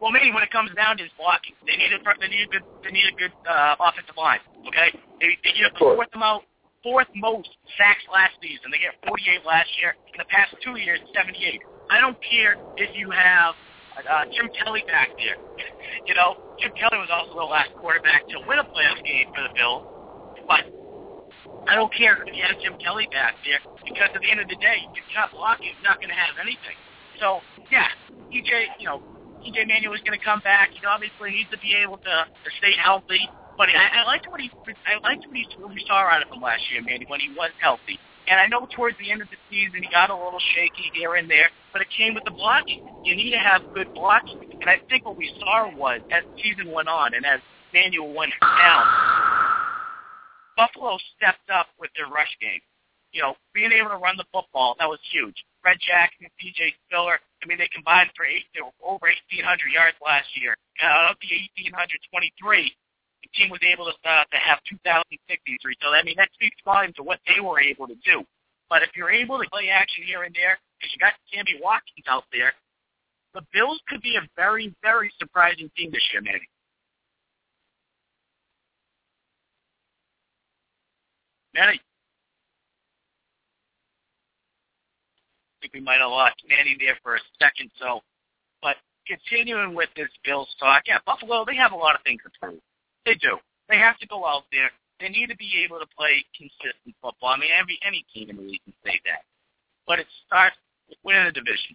[0.00, 2.50] Well, maybe when it comes down to his blocking, they need a they need a
[2.54, 4.38] good they need a good uh, offensive line.
[4.68, 6.44] Okay, they they get the fourth amount
[6.82, 8.70] fourth most sacks last season.
[8.70, 9.94] They get 48 last year.
[10.14, 11.60] In the past two years, 78.
[11.90, 13.54] I don't care if you have
[14.06, 15.38] uh, Jim Kelly back there.
[16.06, 19.42] you know, Jim Kelly was also the last quarterback to win a playoff game for
[19.42, 19.82] the Bills,
[20.46, 20.66] but.
[21.68, 24.48] I don't care if you have Jim Kelly back there because at the end of
[24.48, 26.76] the day, if you're not blocking, you're not going to have anything.
[27.20, 27.92] So, yeah,
[28.32, 29.04] EJ, you know,
[29.44, 30.70] EJ Manuel is going to come back.
[30.72, 33.20] He obviously needs to be able to, to stay healthy.
[33.56, 34.50] But I, I liked what he
[34.86, 37.30] I liked what, he, what we saw out of him last year, Manny, when he
[37.34, 37.98] was healthy.
[38.28, 41.14] And I know towards the end of the season he got a little shaky here
[41.14, 42.84] and there, but it came with the blocking.
[43.04, 44.38] You need to have good blocking.
[44.60, 47.40] And I think what we saw was as the season went on and as
[47.72, 48.84] Manuel went down,
[50.56, 52.60] Buffalo stepped up with their rush game.
[53.12, 55.40] You know, being able to run the football, that was huge.
[55.62, 59.96] Fred Jackson, CJ Spiller, I mean, they combined for eight, they were over 1,800 yards
[60.04, 60.52] last year.
[60.76, 61.32] Uh, of the
[61.64, 62.76] 1,823,
[63.32, 65.76] the team was able to, uh, to have 2,063.
[65.80, 68.24] So, I mean, that speaks volumes to what they were able to do.
[68.68, 72.06] But if you're able to play action here and there, because you got Sammy Watkins
[72.08, 72.52] out there,
[73.34, 76.48] the Bills could be a very, very surprising team this year, Manny.
[81.54, 81.80] Manny.
[85.58, 87.70] I think we might have lost Manny there for a second.
[87.80, 88.00] So,
[88.62, 88.76] but
[89.06, 92.60] continuing with this Bills talk, yeah, Buffalo they have a lot of things to prove.
[93.08, 93.40] They do.
[93.72, 94.68] They have to go out there.
[95.00, 97.32] They need to be able to play consistent football.
[97.32, 99.24] I mean, every any team in the league can say that.
[99.88, 100.60] But it starts
[100.92, 101.72] with winning the division.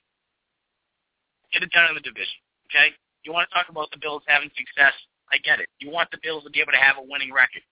[1.50, 2.38] Get it done in the division.
[2.70, 2.94] Okay?
[3.26, 4.94] You want to talk about the Bills having success?
[5.34, 5.66] I get it.
[5.82, 7.66] You want the Bills to be able to have a winning record.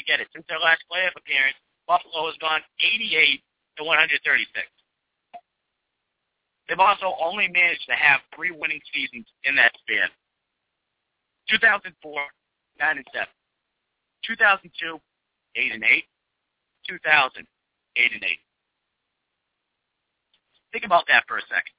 [0.00, 0.32] I get it.
[0.32, 3.44] Since their last playoff appearance, Buffalo has gone 88
[3.76, 4.48] to 136.
[6.72, 10.08] They've also only managed to have three winning seasons in that span.
[11.52, 11.92] 2004,
[12.78, 13.26] 9 and 7.
[14.26, 15.00] 2002,
[15.56, 16.04] 8 and 8.
[16.88, 17.46] 2000,
[17.96, 18.38] 8 and 8.
[20.72, 21.72] Think about that for a second.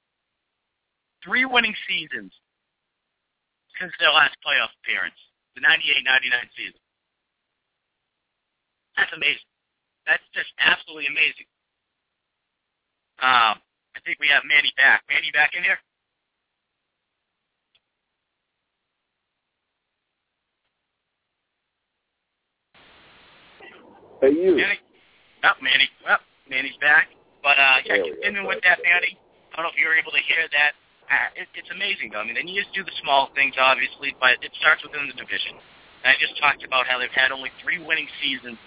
[1.22, 2.32] Three winning seasons
[3.78, 5.18] since their last playoff appearance,
[5.54, 6.80] the 98-99 season.
[8.96, 9.44] That's amazing.
[10.08, 11.44] That's just absolutely amazing.
[13.20, 13.60] Um,
[13.92, 15.04] I think we have Manny back.
[15.12, 15.76] Manny back in here?
[24.20, 24.56] Hey, you.
[24.56, 24.80] Manny?
[25.44, 25.88] Oh, Manny.
[26.04, 27.08] Well, Manny's back.
[27.42, 29.14] But, uh, yeah, continuing with that, Manny,
[29.52, 30.72] I don't know if you were able to hear that.
[31.06, 32.18] Uh, it, it's amazing, though.
[32.18, 35.14] I mean, they need to do the small things, obviously, but it starts within the
[35.14, 35.54] division.
[36.02, 38.58] And I just talked about how they've had only three winning seasons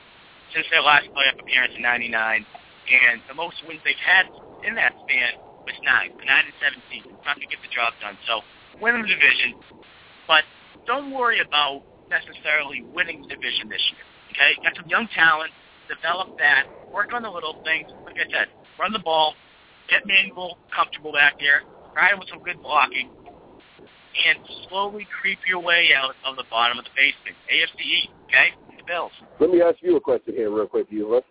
[0.56, 4.32] since their last playoff appearance in 99, and the most wins they've had
[4.64, 5.36] in that span
[5.68, 7.14] was nine, the nine and seven season.
[7.14, 8.18] It's to get the job done.
[8.26, 8.42] So,
[8.82, 9.60] winning the division,
[10.26, 10.48] but
[10.88, 14.06] don't worry about necessarily winning the division this year.
[14.32, 15.52] Okay, got some young talent,
[15.88, 17.90] develop that, work on the little things.
[18.06, 18.48] Like I said,
[18.80, 19.34] run the ball,
[19.90, 21.62] get Manuel comfortable back there,
[21.94, 23.10] try with some good blocking,
[24.28, 24.38] and
[24.70, 27.36] slowly creep your way out of the bottom of the basement.
[27.50, 28.50] AFC East, okay?
[28.78, 29.12] The Bills.
[29.40, 31.22] Let me ask you a question here real quick, you.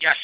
[0.00, 0.16] Yes.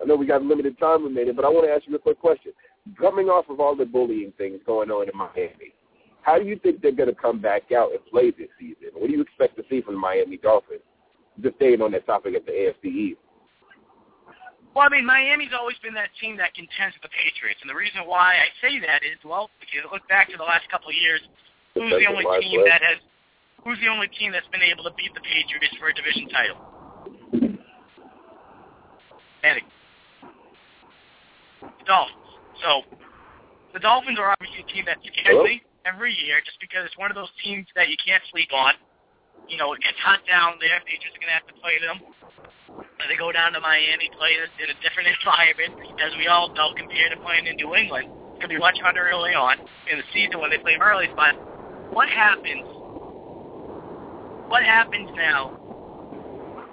[0.00, 2.20] I know we got limited time remaining, but I want to ask you a quick
[2.20, 2.52] question.
[2.98, 5.74] Coming off of all the bullying things going on in Miami,
[6.22, 8.90] how do you think they're going to come back out and play this season?
[8.94, 10.80] What do you expect to see from the Miami Dolphins?
[11.42, 13.20] Just staying on that topic of the AFC East.
[14.74, 17.74] Well, I mean, Miami's always been that team that contends with the Patriots, and the
[17.74, 20.90] reason why I say that is, well, if you look back to the last couple
[20.90, 21.18] of years,
[21.74, 23.02] who's the only team that has,
[23.64, 26.58] who's the only team that's been able to beat the Patriots for a division title?
[29.42, 29.66] Manning.
[31.62, 32.30] The Dolphins.
[32.62, 32.70] So,
[33.74, 37.10] the Dolphins are obviously a team that scares me every year, just because it's one
[37.10, 38.74] of those teams that you can't sleep on.
[39.48, 40.76] You know, it gets hot down there.
[40.84, 41.98] Patriots are going to have to play them.
[43.08, 45.72] They go down to Miami, play this in a different environment,
[46.04, 48.12] as we all know, compared to playing in New England.
[48.36, 49.56] It's going to be much harder early on
[49.88, 51.08] in the season when they play early.
[51.16, 51.34] But
[51.96, 52.68] what happens?
[54.52, 55.56] What happens now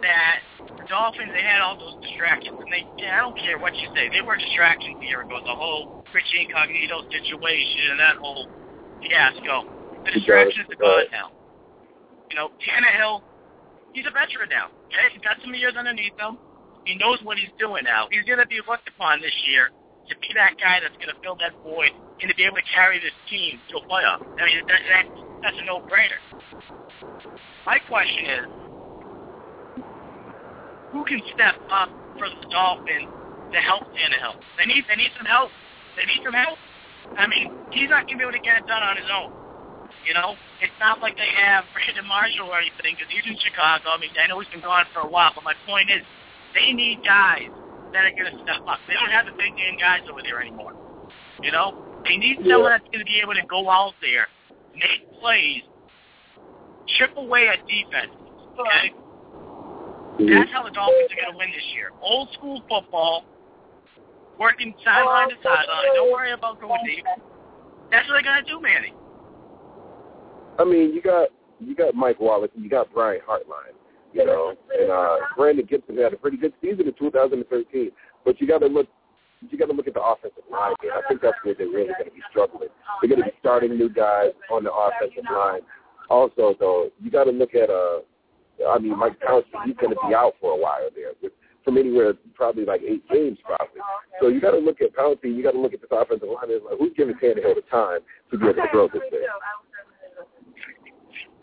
[0.04, 0.40] that
[0.78, 4.12] the Dolphins, they had all those distractions, and they, I don't care what you say,
[4.12, 5.40] they were distractions a year ago.
[5.44, 8.48] The whole Richie Incognito situation and that whole
[9.02, 9.68] fiasco.
[10.06, 11.35] The distractions are gone now.
[12.30, 13.22] You know, Tannehill,
[13.94, 14.74] he's a veteran now.
[14.88, 16.38] Okay, he's got some years underneath him.
[16.86, 18.08] He knows what he's doing now.
[18.12, 19.70] He's going to be looked upon this year
[20.10, 21.90] to be that guy that's going to fill that void
[22.22, 24.22] and to be able to carry this team to a playoff.
[24.22, 25.06] I mean, that, that,
[25.42, 26.22] that's a no-brainer.
[27.66, 28.46] My question is,
[30.94, 33.10] who can step up for the Dolphins
[33.52, 34.38] to help Tannehill?
[34.58, 35.50] They need, they need some help.
[35.98, 36.58] They need some help.
[37.18, 39.45] I mean, he's not going to be able to get it done on his own.
[40.06, 43.90] You know, it's not like they have Brandon Marshall or anything because he's in Chicago.
[43.90, 46.06] I mean, I know he's been gone for a while, but my point is,
[46.54, 47.50] they need guys
[47.92, 48.78] that are going to step up.
[48.88, 50.78] They don't have the big name guys over there anymore.
[51.42, 51.74] You know,
[52.06, 54.30] they need someone that's going to be able to go out there,
[54.78, 55.66] make plays,
[56.96, 58.14] chip away at defense.
[58.56, 60.30] Okay, mm-hmm.
[60.32, 61.92] that's how the Dolphins are going to win this year.
[62.00, 63.26] Old school football,
[64.40, 65.92] working sideline to sideline.
[65.96, 67.04] Don't worry about going deep.
[67.92, 68.94] That's what they're going to do, Manny.
[70.60, 71.30] I mean, you got
[71.60, 73.76] you got Mike Wallace and you got Brian Hartline,
[74.14, 77.92] you know, and uh, Brandon Gibson had a pretty good season in 2013.
[78.24, 78.88] But you got to look
[79.50, 80.74] you got to look at the offensive line.
[80.82, 82.70] And I think that's where they're really going to be struggling.
[83.02, 85.62] They're going to be starting new guys on the offensive line.
[86.10, 88.00] Also, though, you got to look at uh,
[88.64, 91.12] I mean, Mike Pouncey, he's going to be out for a while there.
[91.22, 91.34] With,
[91.66, 93.82] from anywhere probably like eight games probably.
[94.22, 96.48] So you got to look at Pouncey, you got to look at this offensive line.
[96.48, 98.00] Like, who's giving Tannehill the time
[98.32, 99.26] to be able to grow this thing?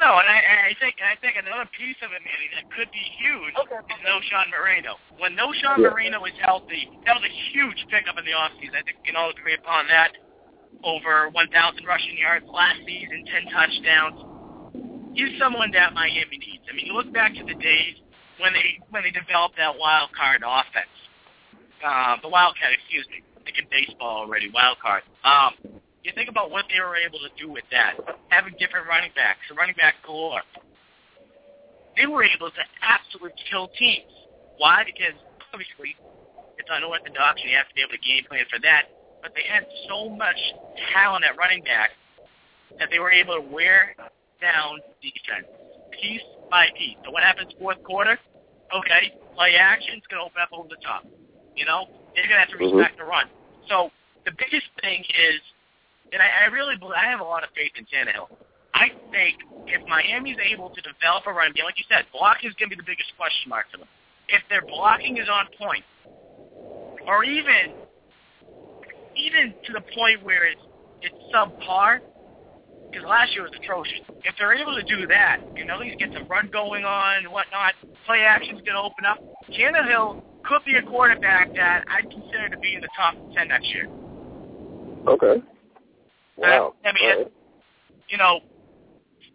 [0.03, 2.67] No, and I, and I think and I think another piece of it, Manny, that
[2.75, 4.99] could be huge is Knowshon Moreno.
[5.23, 5.95] When Knowshon Yeah.
[5.95, 8.75] Moreno is healthy, that was a huge pickup in the offseason.
[8.75, 10.19] I think we can all agree upon that.
[10.83, 11.55] Over 1,000
[11.87, 14.19] rushing yards last season, 10 touchdowns.
[15.15, 16.67] He's someone that Miami needs.
[16.67, 17.95] I mean, you look back to the days
[18.43, 20.91] when they when they developed that wild card offense.
[21.79, 23.23] Uh, the wildcat, excuse me.
[23.39, 25.07] I'm thinking baseball already, wild card.
[25.23, 27.95] Um, you think about what they were able to do with that,
[28.29, 30.43] having different running backs, a running back galore.
[31.97, 34.11] They were able to absolutely kill teams.
[34.59, 34.83] Why?
[34.83, 35.15] Because
[35.53, 35.95] obviously
[36.59, 38.91] it's unorthodox and you have to be able to game plan for that.
[39.23, 40.39] But they had so much
[40.91, 41.95] talent at running back
[42.81, 43.95] that they were able to wear
[44.41, 45.47] down defense
[45.95, 46.99] piece by piece.
[47.05, 48.19] So what happens fourth quarter?
[48.75, 51.05] Okay, play action's going to open up over the top.
[51.55, 51.87] You know,
[52.17, 52.73] they're going to have to Mhm.
[52.73, 53.29] respect the run.
[53.69, 53.93] So
[54.25, 55.41] the biggest thing is
[56.13, 58.29] and I, I really believe, I have a lot of faith in Tannehill.
[58.75, 59.37] I think
[59.67, 62.77] if Miami's able to develop a run game, like you said, blocking is going to
[62.77, 63.89] be the biggest question mark for them.
[64.29, 65.85] If their blocking is on point,
[67.07, 67.75] or even
[69.17, 70.61] even to the point where it's
[71.03, 72.01] it's subpar,
[72.91, 74.01] because last year was atrocious.
[74.25, 77.33] If they're able to do that, and at least get some run going on and
[77.33, 77.75] whatnot,
[78.07, 79.19] play action's going to open up.
[79.53, 83.69] Tannehill could be a quarterback that I'd consider to be in the top 10 next
[83.75, 83.89] year.
[85.09, 85.43] Okay.
[86.37, 86.75] Wow.
[86.85, 87.33] I mean, All right.
[88.09, 88.41] you know,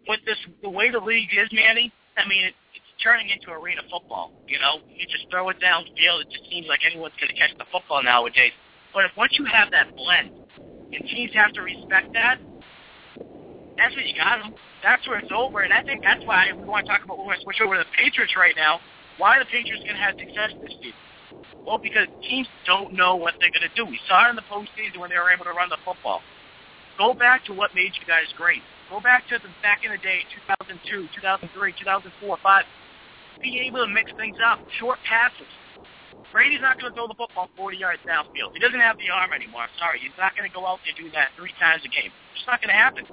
[0.08, 3.82] with this the way the league is, Manny, I mean, it, it's turning into arena
[3.90, 4.32] football.
[4.48, 6.22] You know, you just throw it downfield.
[6.22, 8.52] It just seems like anyone's going to catch the football nowadays.
[8.92, 10.30] But if once you have that blend,
[10.92, 12.40] and teams have to respect that,
[13.76, 14.54] that's what you got them.
[14.82, 15.62] That's where it's over.
[15.62, 17.18] And I think that's why we want to talk about.
[17.18, 18.80] We want to switch over to the Patriots right now.
[19.18, 20.98] Why are the Patriots going to have success this season?
[21.66, 23.84] Well, because teams don't know what they're going to do.
[23.84, 26.22] We saw it in the postseason when they were able to run the football.
[26.98, 28.60] Go back to what made you guys great.
[28.90, 31.46] Go back to the back in the day, 2002, 2003,
[31.78, 32.64] 2004, 5.
[33.40, 34.58] Be able to mix things up.
[34.82, 35.46] Short passes.
[36.34, 38.52] Brady's not going to throw the football 40 yards downfield.
[38.52, 39.62] He doesn't have the arm anymore.
[39.62, 40.02] I'm sorry.
[40.02, 42.10] He's not going to go out there and do that three times a game.
[42.34, 43.06] It's not going to happen.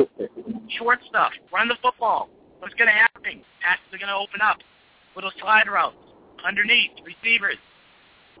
[0.80, 1.36] Short stuff.
[1.52, 2.32] Run the football.
[2.58, 3.44] What's going to happen?
[3.60, 4.64] Passes are going to open up.
[5.14, 6.00] Little slide routes.
[6.40, 6.96] Underneath.
[7.04, 7.60] Receivers.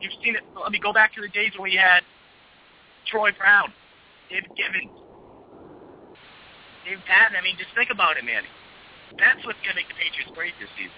[0.00, 0.42] You've seen it.
[0.56, 2.00] Let me go back to the days when we had
[3.06, 3.70] Troy Brown,
[4.30, 4.90] David Givens,
[6.84, 7.36] Dave Patten.
[7.36, 8.42] I mean, just think about it, man.
[9.18, 10.92] That's what's going to make the Patriots great this season.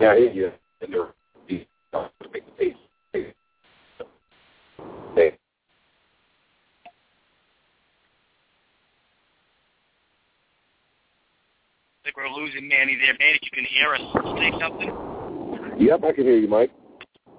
[0.00, 0.50] Yeah, yeah.
[0.80, 1.12] And they're
[1.48, 2.80] these gonna make the Patriots.
[3.12, 3.32] Hey.
[12.04, 13.14] I think we're losing Manny there.
[13.18, 14.00] Manny, you can hear us.
[14.38, 14.92] Say something.
[15.78, 16.70] Yep, I can hear you, Mike.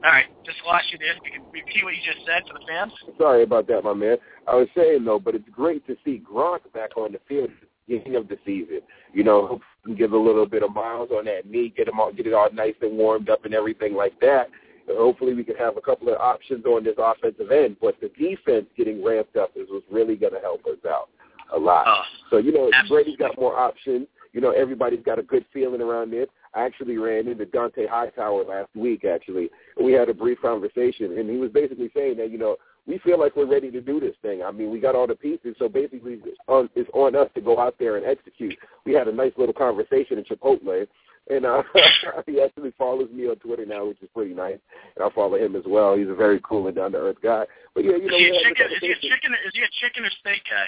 [0.06, 1.16] All right, just lost you there.
[1.16, 2.94] You can repeat what you just said for the fans.
[3.18, 4.18] Sorry about that, my man.
[4.48, 7.62] I was saying though, but it's great to see Gronk back on the field at
[7.62, 8.82] the beginning of the season.
[9.12, 9.60] You know,
[9.98, 12.50] give a little bit of miles on that knee, get him all, get it all
[12.54, 14.50] nice and warmed up and everything like that.
[14.88, 17.78] And hopefully, we can have a couple of options on this offensive end.
[17.82, 21.10] But the defense getting ramped up is what's really going to help us out
[21.56, 21.86] a lot.
[21.88, 23.16] Oh, so you know, absolutely.
[23.16, 24.08] Brady's got more options.
[24.34, 26.30] You know, everybody's got a good feeling around it.
[26.58, 31.20] I actually ran into Dont'a Hightower last week, actually, and we had a brief conversation,
[31.20, 32.56] and he was basically saying that, you know,
[32.88, 34.42] we feel like we're ready to do this thing.
[34.42, 37.42] I mean, we got all the pieces, so basically it's on, it's on us to
[37.42, 38.58] go out there and execute.
[38.86, 40.88] We had a nice little conversation in Chipotle,
[41.30, 41.62] and uh,
[42.26, 44.58] he actually follows me on Twitter now, which is pretty nice,
[44.96, 45.96] and I follow him as well.
[45.96, 47.46] He's a very cool and down-to-earth guy.
[47.76, 49.34] But, yeah, you know, is, he a chicken, is he a chicken?
[49.46, 50.66] Is he a chicken or steak guy?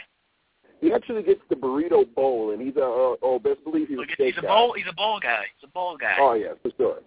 [0.81, 4.07] He actually gets the burrito bowl, and he's a, uh, oh, best believe he's Look,
[4.17, 4.47] a he's a guy.
[4.47, 4.73] bowl.
[4.73, 5.43] He's a bowl guy.
[5.59, 6.15] He's a bowl guy.
[6.17, 6.99] Oh yeah, for sure,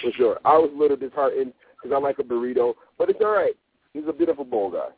[0.00, 0.40] for sure.
[0.44, 3.54] I was a little disheartened because I like a burrito, but it's all right.
[3.92, 4.88] He's a bit of a bowl guy.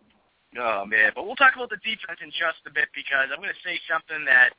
[0.58, 3.52] Oh man, but we'll talk about the defense in just a bit because I'm going
[3.52, 4.54] to say something that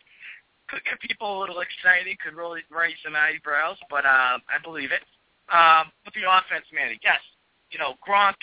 [0.67, 4.91] could get people a little excited, could really raise some eyebrows, but um, I believe
[4.91, 5.01] it.
[5.47, 7.23] Um, with the offense, man, yes,
[7.71, 8.35] you know Gronk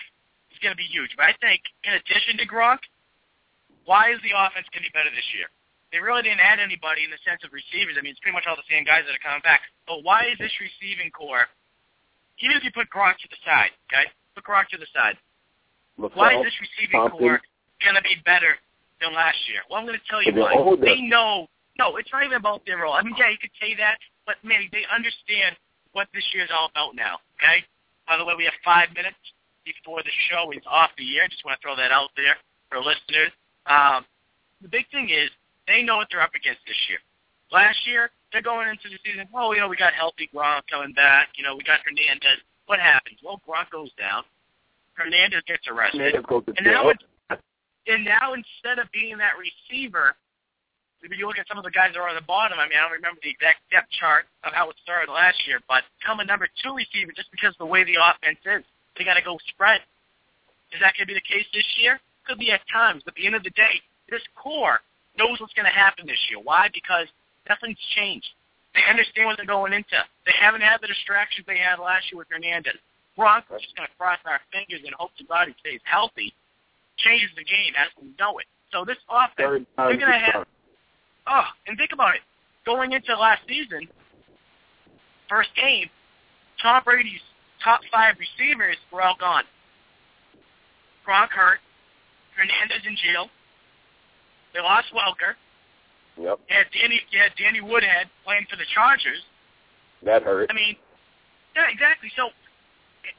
[0.49, 2.81] is going to be huge, but I think in addition to Gronk,
[3.85, 5.49] why is the offense going to be better this year?
[5.95, 7.95] They really didn't add anybody in the sense of receivers.
[7.95, 9.63] I mean, it's pretty much all the same guys that are coming back.
[9.87, 11.47] But why is this receiving core,
[12.43, 15.15] even if you put Gronk to the side, okay, put Gronk to the side,
[15.95, 17.39] why is this receiving Thompson.
[17.39, 17.39] core
[17.79, 18.59] going to be better
[18.99, 19.63] than last year?
[19.71, 20.59] Well, I'm going to tell you why.
[20.59, 20.83] older.
[20.83, 21.47] They know.
[21.79, 22.95] No, it's not even about their role.
[22.95, 25.55] I mean, yeah, you could say that, but man, they understand
[25.95, 27.23] what this year is all about now.
[27.39, 27.63] Okay.
[28.07, 29.19] By the way, we have five minutes
[29.63, 31.27] before the show is off the air.
[31.31, 32.35] Just want to throw that out there
[32.71, 33.31] for listeners.
[33.67, 34.05] Um,
[34.63, 35.31] the big thing is
[35.67, 36.99] they know what they're up against this year.
[37.53, 39.29] Last year, they're going into the season.
[39.35, 41.29] Oh, you know, we got healthy Gronk coming back.
[41.37, 42.43] You know, we got Hernandez.
[42.67, 43.21] What happens?
[43.23, 44.25] Well, Gronk goes down.
[44.95, 46.01] Hernandez gets arrested.
[46.01, 47.05] Hernandez goes And now, it's,
[47.87, 50.17] and now instead of being that receiver,
[51.05, 52.81] if you look at some of the guys that are on the bottom, I mean,
[52.81, 56.21] I don't remember the exact depth chart of how it started last year, but come
[56.21, 58.65] a number two receiver just because of the way the offense is.
[58.97, 59.85] They got to go spread.
[60.73, 62.01] Is that going to be the case this year?
[62.27, 64.81] Could be at times, but at the end of the day, this core
[65.19, 66.41] knows what's going to happen this year.
[66.41, 66.69] Why?
[66.73, 67.07] Because
[67.49, 68.29] nothing's changed.
[68.75, 70.01] They understand what they're going into.
[70.27, 72.81] They haven't had the distractions they had last year with Hernandez.
[73.17, 76.35] We're just going to cross our fingers and hope to God he stays healthy.
[76.99, 78.47] Changes the game as we know it.
[78.73, 80.47] So this offense, they're going to to have
[81.27, 82.21] Oh, and think about it.
[82.67, 83.89] Going into last season,
[85.29, 85.89] first game,
[86.61, 87.21] Tom Brady's
[87.63, 89.45] top five receivers were all gone.
[91.07, 91.59] Gronk hurt.
[92.37, 93.29] Hernandez in jail.
[94.53, 95.35] They lost Welker.
[96.15, 99.19] Yep, You had Danny, you had Danny Woodhead playing for the Chargers.
[100.05, 100.47] that hurt.
[100.51, 100.77] I mean,
[101.57, 102.11] yeah, exactly.
[102.15, 102.31] So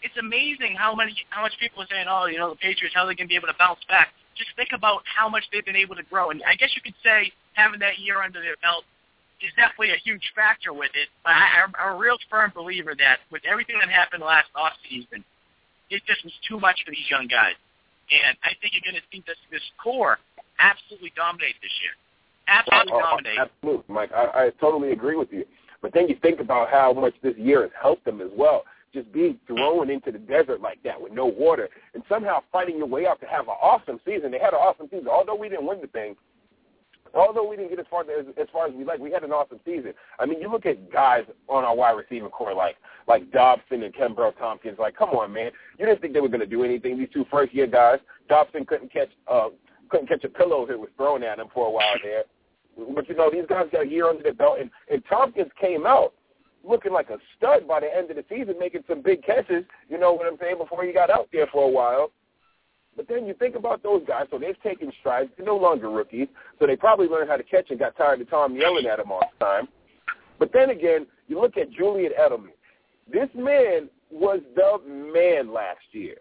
[0.02, 3.04] it's amazing how many how much people are saying, oh, you know, the Patriots, how
[3.06, 4.16] they going to be able to bounce back?
[4.36, 6.96] Just think about how much they've been able to grow, and I guess you could
[7.04, 8.84] say having that year under their belt
[9.44, 11.08] is definitely a huge factor with it.
[11.24, 15.24] But I, I'm a real firm believer that with everything that happened last off season,
[15.90, 17.56] it just was too much for these young guys,
[18.12, 20.18] and I think you're going to see this this core
[20.60, 21.94] absolutely dominate this year.
[22.48, 23.40] Absolutely oh, dominate.
[23.40, 24.12] Absolutely, Mike.
[24.14, 25.46] I, I totally agree with you.
[25.82, 28.64] But then you think about how much this year has helped them as well.
[28.94, 32.88] Just being thrown into the desert like that with no water and somehow fighting your
[32.88, 34.32] way out to have an awesome season.
[34.32, 35.08] They had an awesome season.
[35.10, 36.16] Although we didn't win the thing,
[37.16, 39.32] although we didn't get as far as, as far as we like, we had an
[39.32, 39.94] awesome season.
[40.20, 42.76] I mean, you look at guys on our wide receiver core like
[43.08, 44.80] like Dobson and Kenbrell Thompkins.
[44.80, 45.52] Like, come on, man.
[45.80, 47.00] You didn't think they were going to do anything.
[47.00, 48.00] These two first year guys.
[48.28, 49.50] Dobson couldn't catch uh
[49.90, 52.24] couldn't catch a pillow it was thrown at him for a while there.
[52.94, 55.86] But you know, these guys got a year under their belt, and and Thompkins came
[55.86, 56.14] out
[56.68, 59.64] looking like a stud by the end of the season, making some big catches.
[59.90, 60.58] You know what I'm saying?
[60.58, 62.12] Before he got out there for a while.
[62.96, 65.30] But then you think about those guys, so they've taken strides.
[65.36, 66.28] They're no longer rookies,
[66.60, 69.12] so they probably learned how to catch and got tired of Tom yelling at them
[69.12, 69.68] all the time.
[70.40, 72.50] But then again, you look at Julian Edelman.
[73.12, 76.16] This man was the man last year.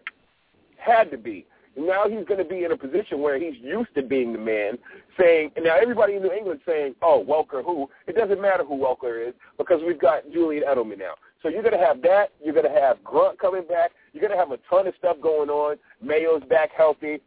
[0.77, 1.45] Had to be.
[1.77, 4.77] Now he's going to be in a position where he's used to being the man,
[5.19, 7.89] saying, and now everybody in New England saying, oh, Welker who?
[8.07, 11.15] It doesn't matter who Welker is because we've got Julian Edelman now.
[11.41, 12.31] So you're going to have that.
[12.43, 13.91] You're going to have Gronk coming back.
[14.15, 15.75] You're going to have a ton of stuff going on.
[15.99, 17.19] Mayo's back healthy.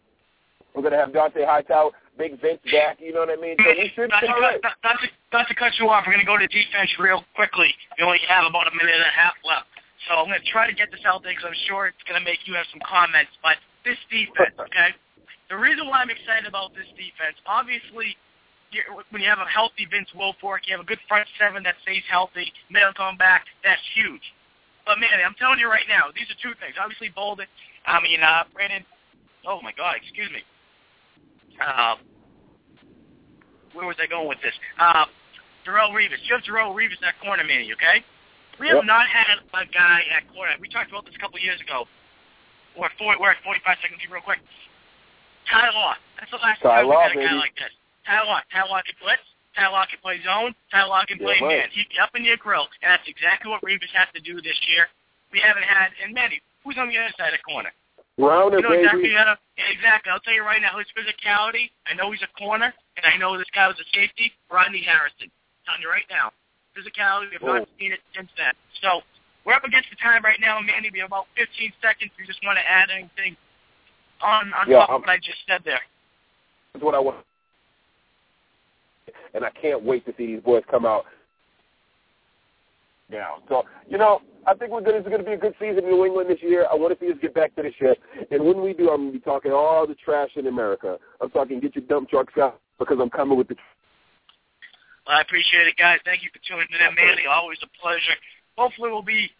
[0.73, 2.97] We're going to have Dont'a Hightower, Big Vince back.
[2.97, 3.61] You know what I mean?
[3.61, 6.33] So we should not, not, not, to, not to cut you off, we're going to
[6.33, 7.69] go to defense real quickly.
[8.01, 9.69] We only have about a minute and a half left.
[10.09, 12.17] So I'm going to try to get this out there because I'm sure it's going
[12.17, 13.37] to make you have some comments.
[13.45, 14.97] But this defense, okay?
[15.53, 18.17] The reason why I'm excited about this defense, obviously,
[19.13, 22.05] when you have a healthy Vince Wilfork, you have a good front seven that stays
[22.09, 24.25] healthy, middle coming back, that's huge.
[24.89, 26.81] But man, I'm telling you right now, these are two things.
[26.81, 27.45] Obviously, Bolden,
[27.85, 28.81] I mean, uh, Brandon,
[29.45, 30.41] oh my God, excuse me.
[31.61, 32.01] Uh,
[33.77, 34.57] where was I going with this?
[34.81, 35.05] Uh,
[35.69, 36.25] Darrelle Revis.
[36.25, 38.01] You have Darrelle Revis at corner, Manny, okay?
[38.57, 38.89] We have Yep.
[38.89, 40.57] not had a guy at corner.
[40.57, 41.85] We talked about this a couple of years ago.
[42.73, 44.41] We're at, 40, we're at 45 seconds real quick.
[45.53, 45.95] Ty Law.
[46.17, 47.77] That's the last Ty time we Law, had a guy like this.
[48.09, 48.41] Ty Law.
[48.49, 49.21] Ty Law can blitz.
[49.59, 50.55] Ty Law can play zone.
[50.71, 51.59] Ty Law can Yeah, play right.
[51.67, 51.69] man.
[51.75, 54.87] He up in your grill, and that's exactly what Revis has to do this year.
[55.33, 57.73] We haven't had, and Manny, who's on the other side of the corner?
[58.19, 60.11] Rounder, You know exactly how to, exactly.
[60.11, 61.71] I'll tell you right now, his physicality.
[61.87, 64.33] I know he's a corner, and I know this guy was a safety.
[64.51, 65.27] Rodney Harrison.
[65.31, 66.33] I'm telling you right now,
[66.75, 67.29] physicality.
[67.31, 67.67] We have not Oh.
[67.79, 68.55] seen it since then.
[68.81, 69.03] So
[69.45, 70.91] we're up against the time right now, Manny.
[70.91, 72.11] We have about 15 seconds.
[72.15, 73.37] If you just want to add anything
[74.21, 75.83] on on Yeah, top I'm- of what I just said there.
[76.73, 77.25] That's what I want.
[79.35, 81.05] And I can't wait to see these boys come out
[83.11, 83.37] now.
[83.49, 84.95] So, you know, I think we're good.
[84.95, 86.67] It's going to be a good season in New England this year.
[86.71, 87.99] I want to see us get back to the ship.
[88.31, 90.99] And when we do, I'm going to be talking all the trash in America.
[91.21, 93.57] I'm talking get your dump trucks out because I'm coming with the
[95.07, 95.99] Well, I appreciate it, guys.
[96.05, 97.27] Thank you for tuning in, Manny.
[97.29, 98.17] Always a pleasure.
[98.57, 99.31] Hopefully, we'll be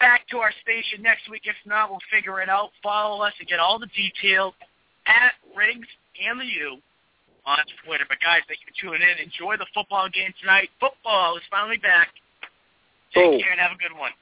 [0.00, 1.42] back to our station next week.
[1.44, 2.70] If not, we'll figure it out.
[2.82, 4.54] Follow us and get all the details
[5.06, 5.88] at Riggz
[6.26, 6.78] and the U
[7.46, 8.04] on Twitter.
[8.08, 9.18] But guys, thank you for tuning in.
[9.22, 10.70] Enjoy the football game tonight.
[10.80, 12.08] Football is finally back.
[13.14, 13.38] Take Oh.
[13.38, 14.12] care and have a good one.